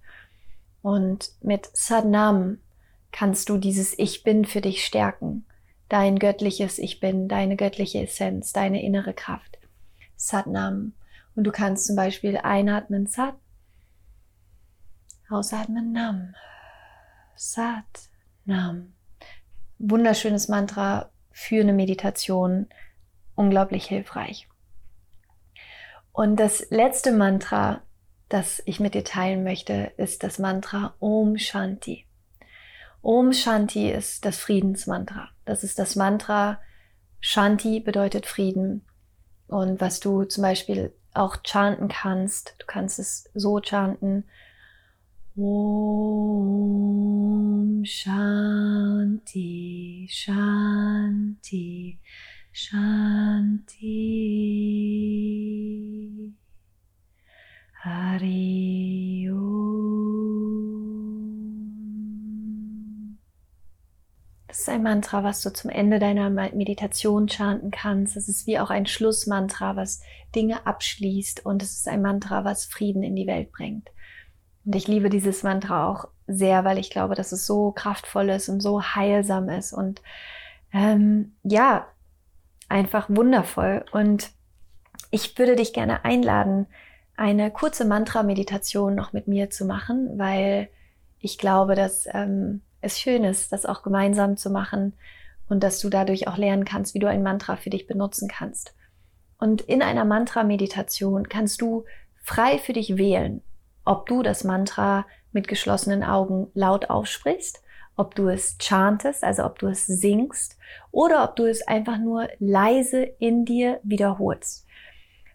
Und 0.83 1.33
mit 1.43 1.69
Sadnam 1.73 2.59
kannst 3.11 3.49
du 3.49 3.59
dieses 3.59 3.99
Ich 3.99 4.23
bin 4.23 4.45
für 4.45 4.61
dich 4.61 4.85
stärken. 4.85 5.45
Dein 5.91 6.21
göttliches 6.21 6.79
Ich 6.79 7.01
bin, 7.01 7.27
deine 7.27 7.57
göttliche 7.57 8.01
Essenz, 8.01 8.53
deine 8.53 8.81
innere 8.81 9.13
Kraft. 9.13 9.59
Sadnam. 10.15 10.93
Und 11.35 11.45
du 11.45 11.51
kannst 11.51 11.85
zum 11.87 11.97
Beispiel 11.97 12.37
einatmen 12.37 13.09
Sat, 13.09 13.35
ausatmen 15.29 15.91
Nam. 15.91 16.37
Sat, 17.35 18.09
Nam. 18.45 18.93
Wunderschönes 19.79 20.47
Mantra 20.47 21.11
für 21.33 21.61
eine 21.61 21.73
Meditation 21.73 22.69
unglaublich 23.35 23.87
hilfreich. 23.87 24.49
Und 26.13 26.37
das 26.37 26.71
letzte 26.71 27.11
Mantra, 27.11 27.83
das 28.29 28.63
ich 28.65 28.79
mit 28.79 28.95
dir 28.95 29.03
teilen 29.03 29.43
möchte, 29.43 29.93
ist 29.97 30.23
das 30.23 30.39
Mantra 30.39 30.95
Om 31.01 31.37
Shanti. 31.37 32.07
Om 33.03 33.33
Shanti 33.33 33.91
ist 33.91 34.25
das 34.25 34.39
Friedensmantra. 34.39 35.31
Das 35.45 35.65
ist 35.65 35.79
das 35.79 35.97
Mantra. 35.97 36.61
Shanti 37.21 37.81
bedeutet 37.81 38.27
Frieden. 38.27 38.87
Und 39.47 39.81
was 39.81 40.01
du 40.01 40.25
zum 40.25 40.43
Beispiel 40.43 40.93
auch 41.15 41.39
chanten 41.45 41.89
kannst, 41.89 42.55
du 42.59 42.67
kannst 42.67 42.99
es 42.99 43.31
so 43.35 43.61
chanten. 43.61 44.25
Om 45.37 45.45
Shanti, 47.85 50.09
Shanti, 50.11 51.99
Shanti 52.53 54.01
Hari 57.83 59.29
Das 59.31 60.80
ist 64.61 64.69
ein 64.69 64.83
Mantra, 64.83 65.25
was 65.25 65.43
du 65.43 65.53
zum 65.53 65.71
Ende 65.71 65.99
deiner 65.99 66.31
Meditation 66.31 67.29
chanten 67.29 67.71
kannst. 67.71 68.17
Es 68.17 68.29
ist 68.29 68.47
wie 68.47 68.59
auch 68.59 68.71
ein 68.71 68.87
Schlussmantra, 68.87 69.77
was 69.77 70.03
Dinge 70.35 70.67
abschließt 70.67 71.45
und 71.45 71.63
es 71.63 71.73
ist 71.73 71.89
ein 71.89 72.03
Mantra, 72.03 72.45
was 72.45 72.65
Frieden 72.65 73.03
in 73.03 73.17
die 73.17 73.27
Welt 73.27 73.53
bringt. 73.53 73.91
Und 74.65 74.77
ich 74.77 74.87
liebe 74.87 75.11
dieses 75.11 75.43
Mantra 75.43 75.89
auch 75.89 76.09
sehr, 76.27 76.65
weil 76.65 76.79
ich 76.79 76.91
glaube, 76.91 77.15
dass 77.15 77.33
es 77.33 77.47
so 77.47 77.73
kraftvoll 77.73 78.29
ist 78.29 78.49
und 78.49 78.61
so 78.61 78.83
heilsam 78.83 79.49
ist 79.49 79.73
und 79.73 80.03
ähm, 80.73 81.35
ja, 81.43 81.87
einfach 82.69 83.09
wundervoll. 83.09 83.85
Und 83.93 84.31
ich 85.11 85.37
würde 85.39 85.57
dich 85.57 85.73
gerne 85.73 86.05
einladen, 86.05 86.67
eine 87.17 87.51
kurze 87.51 87.85
Mantra-Meditation 87.85 88.95
noch 88.95 89.13
mit 89.13 89.27
mir 89.27 89.51
zu 89.51 89.65
machen, 89.65 90.19
weil 90.19 90.69
ich 91.19 91.37
glaube, 91.37 91.75
dass 91.75 92.07
ähm, 92.13 92.63
es 92.81 92.99
schön 93.01 93.25
ist, 93.25 93.53
das 93.53 93.67
auch 93.67 93.83
gemeinsam 93.83 94.37
zu 94.37 94.51
machen 94.51 94.95
und 95.49 95.63
dass 95.63 95.81
du 95.81 95.89
dadurch 95.89 96.29
auch 96.29 96.37
lernen 96.37 96.65
kannst, 96.65 96.95
wie 96.95 96.99
du 96.99 97.09
ein 97.09 97.23
Mantra 97.23 97.57
für 97.57 97.71
dich 97.71 97.87
benutzen 97.87 98.29
kannst. 98.29 98.75
Und 99.39 99.63
in 99.63 99.83
einer 99.83 100.05
Mantra-Meditation 100.05 101.29
kannst 101.29 101.61
du 101.61 101.85
frei 102.23 102.59
für 102.59 102.73
dich 102.73 102.97
wählen, 102.97 103.43
ob 103.85 104.07
du 104.07 104.23
das 104.23 104.45
Mantra 104.45 105.07
mit 105.33 105.49
geschlossenen 105.49 106.05
Augen 106.05 106.49
laut 106.55 106.91
aussprichst 106.91 107.63
ob 108.01 108.15
du 108.15 108.29
es 108.29 108.57
chantest, 108.59 109.23
also 109.23 109.45
ob 109.45 109.59
du 109.59 109.67
es 109.67 109.87
singst 109.87 110.57
oder 110.91 111.23
ob 111.23 111.37
du 111.37 111.45
es 111.45 111.67
einfach 111.69 111.99
nur 111.99 112.29
leise 112.39 113.03
in 113.03 113.45
dir 113.45 113.79
wiederholst. 113.83 114.67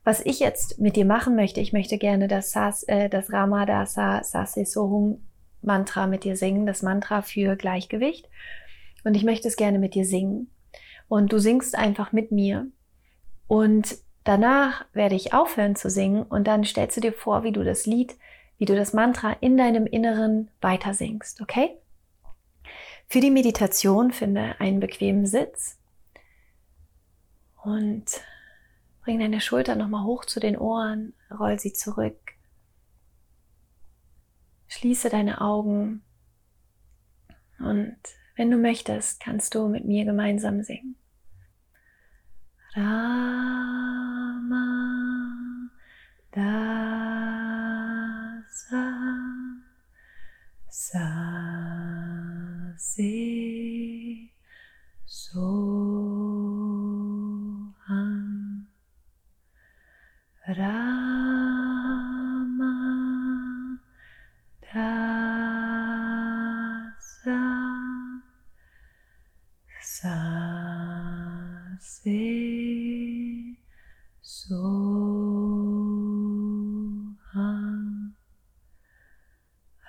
Was 0.03 0.25
ich 0.25 0.39
jetzt 0.39 0.79
mit 0.79 0.95
dir 0.95 1.05
machen 1.05 1.35
möchte, 1.35 1.61
ich 1.61 1.73
möchte 1.73 1.99
gerne 1.99 2.27
das, 2.27 2.51
Sas, 2.51 2.81
äh, 2.83 3.07
das 3.07 3.31
Ramadasa 3.31 4.23
Sase 4.23 4.65
Sohung 4.65 5.21
Mantra 5.65 6.07
mit 6.07 6.23
dir 6.23 6.35
singen, 6.37 6.65
das 6.65 6.81
Mantra 6.81 7.21
für 7.21 7.55
Gleichgewicht. 7.55 8.29
Und 9.03 9.15
ich 9.15 9.23
möchte 9.23 9.47
es 9.47 9.55
gerne 9.55 9.79
mit 9.79 9.95
dir 9.95 10.05
singen. 10.05 10.49
Und 11.07 11.31
du 11.31 11.39
singst 11.39 11.75
einfach 11.77 12.11
mit 12.11 12.31
mir. 12.31 12.67
Und 13.47 13.97
Danach 14.25 14.85
werde 14.91 15.13
ich 15.13 15.33
aufhören 15.33 15.75
zu 15.75 15.91
singen 15.91 16.23
und 16.23 16.45
dann 16.47 16.63
stellst 16.63 16.97
du 16.97 17.01
dir 17.01 17.13
vor, 17.13 17.43
wie 17.43 17.51
du 17.51 17.63
das 17.63 17.85
Lied, 17.85 18.17
wie 18.57 18.65
du 18.65 18.75
das 18.75 18.91
Mantra 18.91 19.33
in 19.39 19.55
deinem 19.55 19.85
Inneren 19.85 20.49
weiter 20.61 20.95
singst, 20.95 21.41
okay? 21.41 21.77
Für 23.07 23.19
die 23.19 23.29
Meditation 23.29 24.11
finde 24.11 24.55
einen 24.59 24.79
bequemen 24.79 25.27
Sitz 25.27 25.77
und 27.63 28.05
bring 29.03 29.19
deine 29.19 29.41
Schulter 29.41 29.75
nochmal 29.75 30.03
hoch 30.05 30.25
zu 30.25 30.39
den 30.39 30.57
Ohren, 30.57 31.13
roll 31.29 31.59
sie 31.59 31.73
zurück. 31.73 32.17
Schließe 34.75 35.09
deine 35.09 35.39
Augen 35.39 36.03
und 37.59 37.95
wenn 38.35 38.51
du 38.51 38.57
möchtest, 38.57 39.21
kannst 39.21 39.55
du 39.55 39.69
mit 39.69 39.85
mir 39.85 40.03
gemeinsam 40.03 40.63
singen. 40.63 40.97
Rama 42.75 43.05
Dasa 46.33 46.75
Sase 50.67 51.95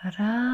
erlaube 0.05 0.46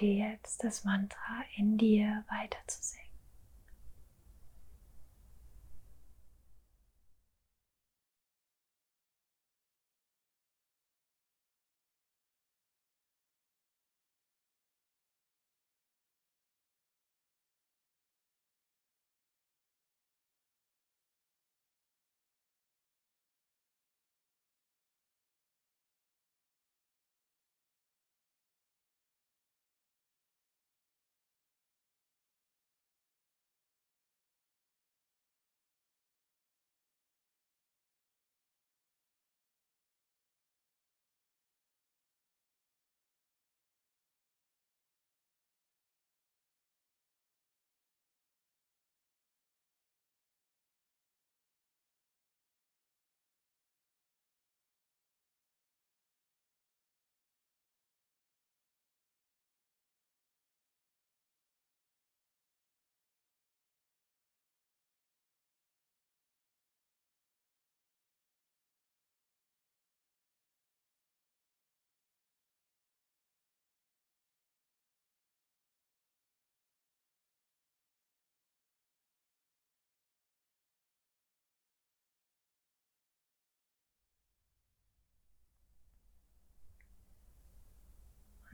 dir 0.00 0.14
jetzt 0.14 0.64
das 0.64 0.84
Mantra 0.84 1.44
in 1.56 1.76
dir 1.76 2.24
weiter 2.28 2.58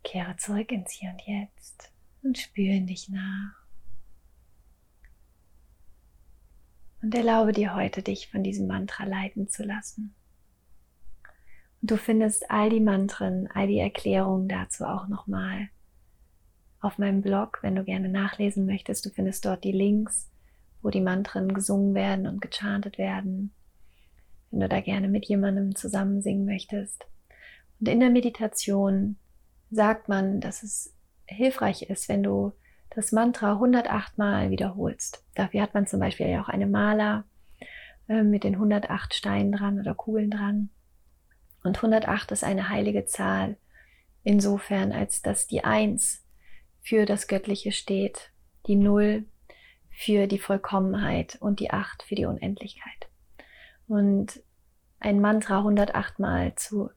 Kehre 0.05 0.37
zurück 0.37 0.73
ins 0.73 0.93
Hier 0.93 1.11
und 1.11 1.23
Jetzt 1.27 1.93
und 2.23 2.39
spüre 2.39 2.75
in 2.77 2.87
dich 2.87 3.09
nach. 3.09 3.55
Und 7.01 7.15
erlaube 7.15 7.53
dir 7.53 7.75
heute, 7.75 8.03
dich 8.03 8.31
von 8.31 8.45
diesem 8.45 8.67
Mantra 8.67 9.05
leiten 9.05 9.49
zu 9.49 9.65
lassen. 9.65 10.15
Und 11.81 11.91
du 11.91 11.97
findest 11.97 12.49
all 12.51 12.71
die 12.71 12.81
Mantren, 12.81 13.49
all 13.55 13.67
die 13.67 13.79
Erklärungen 13.79 14.49
dazu 14.49 14.85
auch 14.85 15.09
nochmal 15.09 15.69
auf 16.83 16.99
meinem 16.99 17.23
Blog, 17.23 17.61
wenn 17.63 17.77
du 17.77 17.85
gerne 17.85 18.09
nachlesen 18.09 18.67
möchtest. 18.67 19.07
Du 19.07 19.11
findest 19.11 19.45
dort 19.45 19.65
die 19.65 19.73
Links, 19.73 20.31
wo 20.83 20.91
die 20.91 21.01
Mantren 21.01 21.55
gesungen 21.55 21.95
werden 21.95 22.27
und 22.27 22.43
gechantet 22.43 22.99
werden. 22.99 23.53
wenn 24.51 24.61
du 24.61 24.69
da 24.69 24.81
gerne 24.81 25.09
mit 25.09 25.25
jemandem 25.27 25.75
zusammen 25.75 26.21
singen 26.21 26.45
möchtest. 26.45 27.07
Und 27.81 27.89
in 27.89 28.01
der 28.01 28.11
Meditation 28.11 29.17
sagt 29.71 30.09
man, 30.09 30.41
dass 30.41 30.63
es 30.63 30.95
hilfreich 31.25 31.83
ist, 31.83 32.09
wenn 32.09 32.23
du 32.23 32.53
das 32.91 33.13
Mantra 33.13 33.53
108 33.53 34.19
Mal 34.19 34.51
wiederholst. 34.51 35.25
Dafür 35.35 35.63
hat 35.63 35.73
man 35.73 35.87
zum 35.87 36.01
Beispiel 36.01 36.29
ja 36.29 36.43
auch 36.43 36.49
eine 36.49 36.67
Maler 36.67 37.25
äh, 38.09 38.23
mit 38.23 38.45
den 38.45 38.55
108 38.55 39.15
Steinen 39.15 39.53
dran 39.53 39.81
oder 39.81 39.95
Kugeln 39.95 40.31
dran. 40.31 40.69
Und 41.65 41.77
108 41.77 42.33
ist 42.33 42.45
eine 42.45 42.69
heilige 42.69 43.07
Zahl, 43.07 43.57
insofern 44.25 44.93
als 44.93 45.23
dass 45.23 45.47
die 45.47 45.65
1 45.65 46.22
für 46.83 47.07
das 47.07 47.29
Göttliche 47.29 47.73
steht, 47.73 48.31
die 48.67 48.77
0 48.77 49.25
für 49.91 50.27
die 50.27 50.39
Vollkommenheit 50.39 51.37
und 51.41 51.61
die 51.61 51.71
8 51.71 52.03
für 52.03 52.15
die 52.15 52.27
Unendlichkeit. 52.27 53.09
Und 53.87 54.43
ein 55.01 55.21
Mantra 55.21 55.59
108 55.59 56.19
Mal 56.19 56.55
zu 56.57 56.91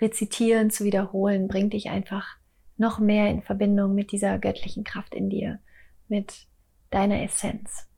rezitieren, 0.00 0.70
zu 0.70 0.84
wiederholen, 0.84 1.48
bringt 1.48 1.72
dich 1.72 1.90
einfach 1.90 2.36
noch 2.76 2.98
mehr 2.98 3.30
in 3.30 3.42
Verbindung 3.42 3.94
mit 3.94 4.12
dieser 4.12 4.38
göttlichen 4.38 4.84
Kraft 4.84 5.14
in 5.14 5.30
dir, 5.30 5.60
mit 6.08 6.46
deiner 6.90 7.22
Essenz. 7.22 7.88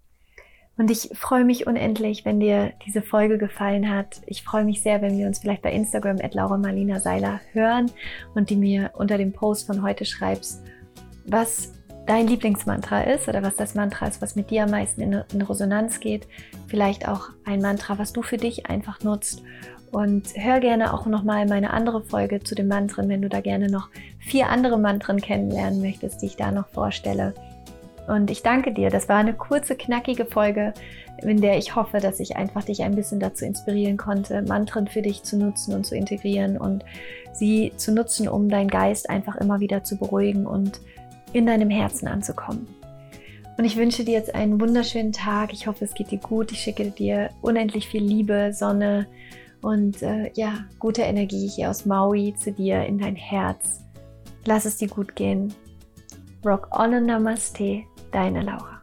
Und 0.79 0.91
ich 0.91 1.11
freue 1.15 1.45
mich 1.45 1.67
unendlich, 1.67 2.27
wenn 2.27 2.39
dir 2.39 2.75
diese 2.85 3.01
Folge 3.01 3.39
gefallen 3.39 3.89
hat. 3.89 4.21
Ich 4.27 4.43
freue 4.43 4.65
mich 4.65 4.83
sehr, 4.83 5.01
wenn 5.01 5.17
wir 5.17 5.27
uns 5.27 5.39
vielleicht 5.39 5.63
bei 5.63 5.73
Instagram 5.73 6.19
at 6.23 6.35
Laura 6.35 6.59
Marlina 6.59 7.01
Seiler 7.01 7.41
hören 7.53 7.91
und 8.35 8.51
die 8.51 8.57
mir 8.57 8.91
unter 8.95 9.17
dem 9.17 9.33
Post 9.33 9.67
von 9.67 9.83
heute 9.83 10.05
schreibst, 10.05 10.63
was 11.27 11.73
dein 12.07 12.29
Lieblingsmantra 12.29 13.03
ist 13.03 13.29
oder 13.29 13.43
was 13.43 13.57
das 13.57 13.75
Mantra 13.75 14.07
ist, 14.07 14.23
was 14.23 14.37
mit 14.37 14.51
dir 14.51 14.65
am 14.65 14.71
meisten 14.71 15.01
in, 15.01 15.23
in 15.33 15.43
Resonanz 15.43 16.01
geht. 16.01 16.27
Vielleicht 16.69 17.09
auch 17.09 17.31
ein 17.45 17.61
Mantra, 17.61 17.99
was 17.99 18.13
du 18.13 18.23
für 18.23 18.37
dich 18.37 18.67
einfach 18.67 19.03
nutzt. 19.03 19.43
Und 19.93 20.29
hör 20.35 20.61
gerne 20.61 20.93
auch 20.93 21.07
nochmal 21.07 21.47
meine 21.47 21.71
andere 21.71 22.03
Folge 22.03 22.41
zu 22.41 22.55
den 22.55 22.69
Mantren, 22.69 23.09
wenn 23.09 23.23
du 23.23 23.29
da 23.29 23.41
gerne 23.41 23.69
noch 23.69 23.89
vier 24.19 24.51
andere 24.51 24.79
Mantren 24.79 25.21
kennenlernen 25.21 25.81
möchtest, 25.81 26.23
die 26.23 26.27
ich 26.27 26.37
da 26.37 26.51
noch 26.51 26.69
vorstelle. 26.69 27.35
Und 28.07 28.31
ich 28.31 28.43
danke 28.43 28.73
dir. 28.73 28.91
Das 28.91 29.09
war 29.09 29.17
eine 29.17 29.35
kurze, 29.35 29.75
knackige 29.75 30.27
Folge, 30.27 30.75
in 31.23 31.41
der 31.41 31.59
ich 31.59 31.75
hoffe, 31.75 31.99
dass 31.99 32.21
ich 32.21 32.37
einfach 32.37 32.65
dich 32.65 32.83
ein 32.83 32.95
bisschen 32.95 33.21
dazu 33.21 33.45
inspirieren 33.45 33.97
konnte, 33.97 34.43
Mantren 34.43 34.87
für 34.87 35.03
dich 35.03 35.23
zu 35.23 35.37
nutzen 35.37 35.75
und 35.75 35.87
zu 35.87 35.97
integrieren 35.97 36.59
und 36.59 36.85
sie 37.33 37.73
zu 37.77 37.93
nutzen, 37.93 38.29
um 38.29 38.49
deinen 38.49 38.69
Geist 38.69 39.09
einfach 39.11 39.37
immer 39.37 39.61
wieder 39.61 39.83
zu 39.83 39.97
beruhigen 39.97 40.47
und 40.47 40.81
in 41.33 41.47
deinem 41.47 41.71
Herzen 41.71 42.09
anzukommen. 42.09 42.67
Und 43.59 43.65
ich 43.65 43.77
wünsche 43.77 44.05
dir 44.05 44.13
jetzt 44.13 44.35
einen 44.35 44.61
wunderschönen 44.61 45.13
Tag. 45.13 45.53
Ich 45.53 45.67
hoffe, 45.67 45.85
es 45.85 45.95
geht 45.95 46.11
dir 46.11 46.19
gut. 46.19 46.53
Ich 46.53 46.61
schicke 46.61 46.91
dir 46.91 47.31
unendlich 47.41 47.89
viel 47.89 48.03
Liebe, 48.05 48.53
Sonne 48.53 49.07
und 49.63 50.03
äh, 50.03 50.31
ja, 50.35 50.67
gute 50.79 51.03
Energie 51.03 51.49
hier 51.49 51.71
aus 51.71 51.87
Maui 51.87 52.35
zu 52.37 52.53
dir 52.53 52.85
in 52.85 52.99
dein 52.99 53.17
Herz. 53.17 53.81
Lass 54.45 54.65
es 54.65 54.77
dir 54.77 54.89
gut 54.89 55.17
gehen. 55.17 55.53
Rock 56.45 56.69
on 56.71 56.95
and 56.95 57.07
Namaste, 57.07 57.83
deine 58.13 58.43
Laura. 58.43 58.76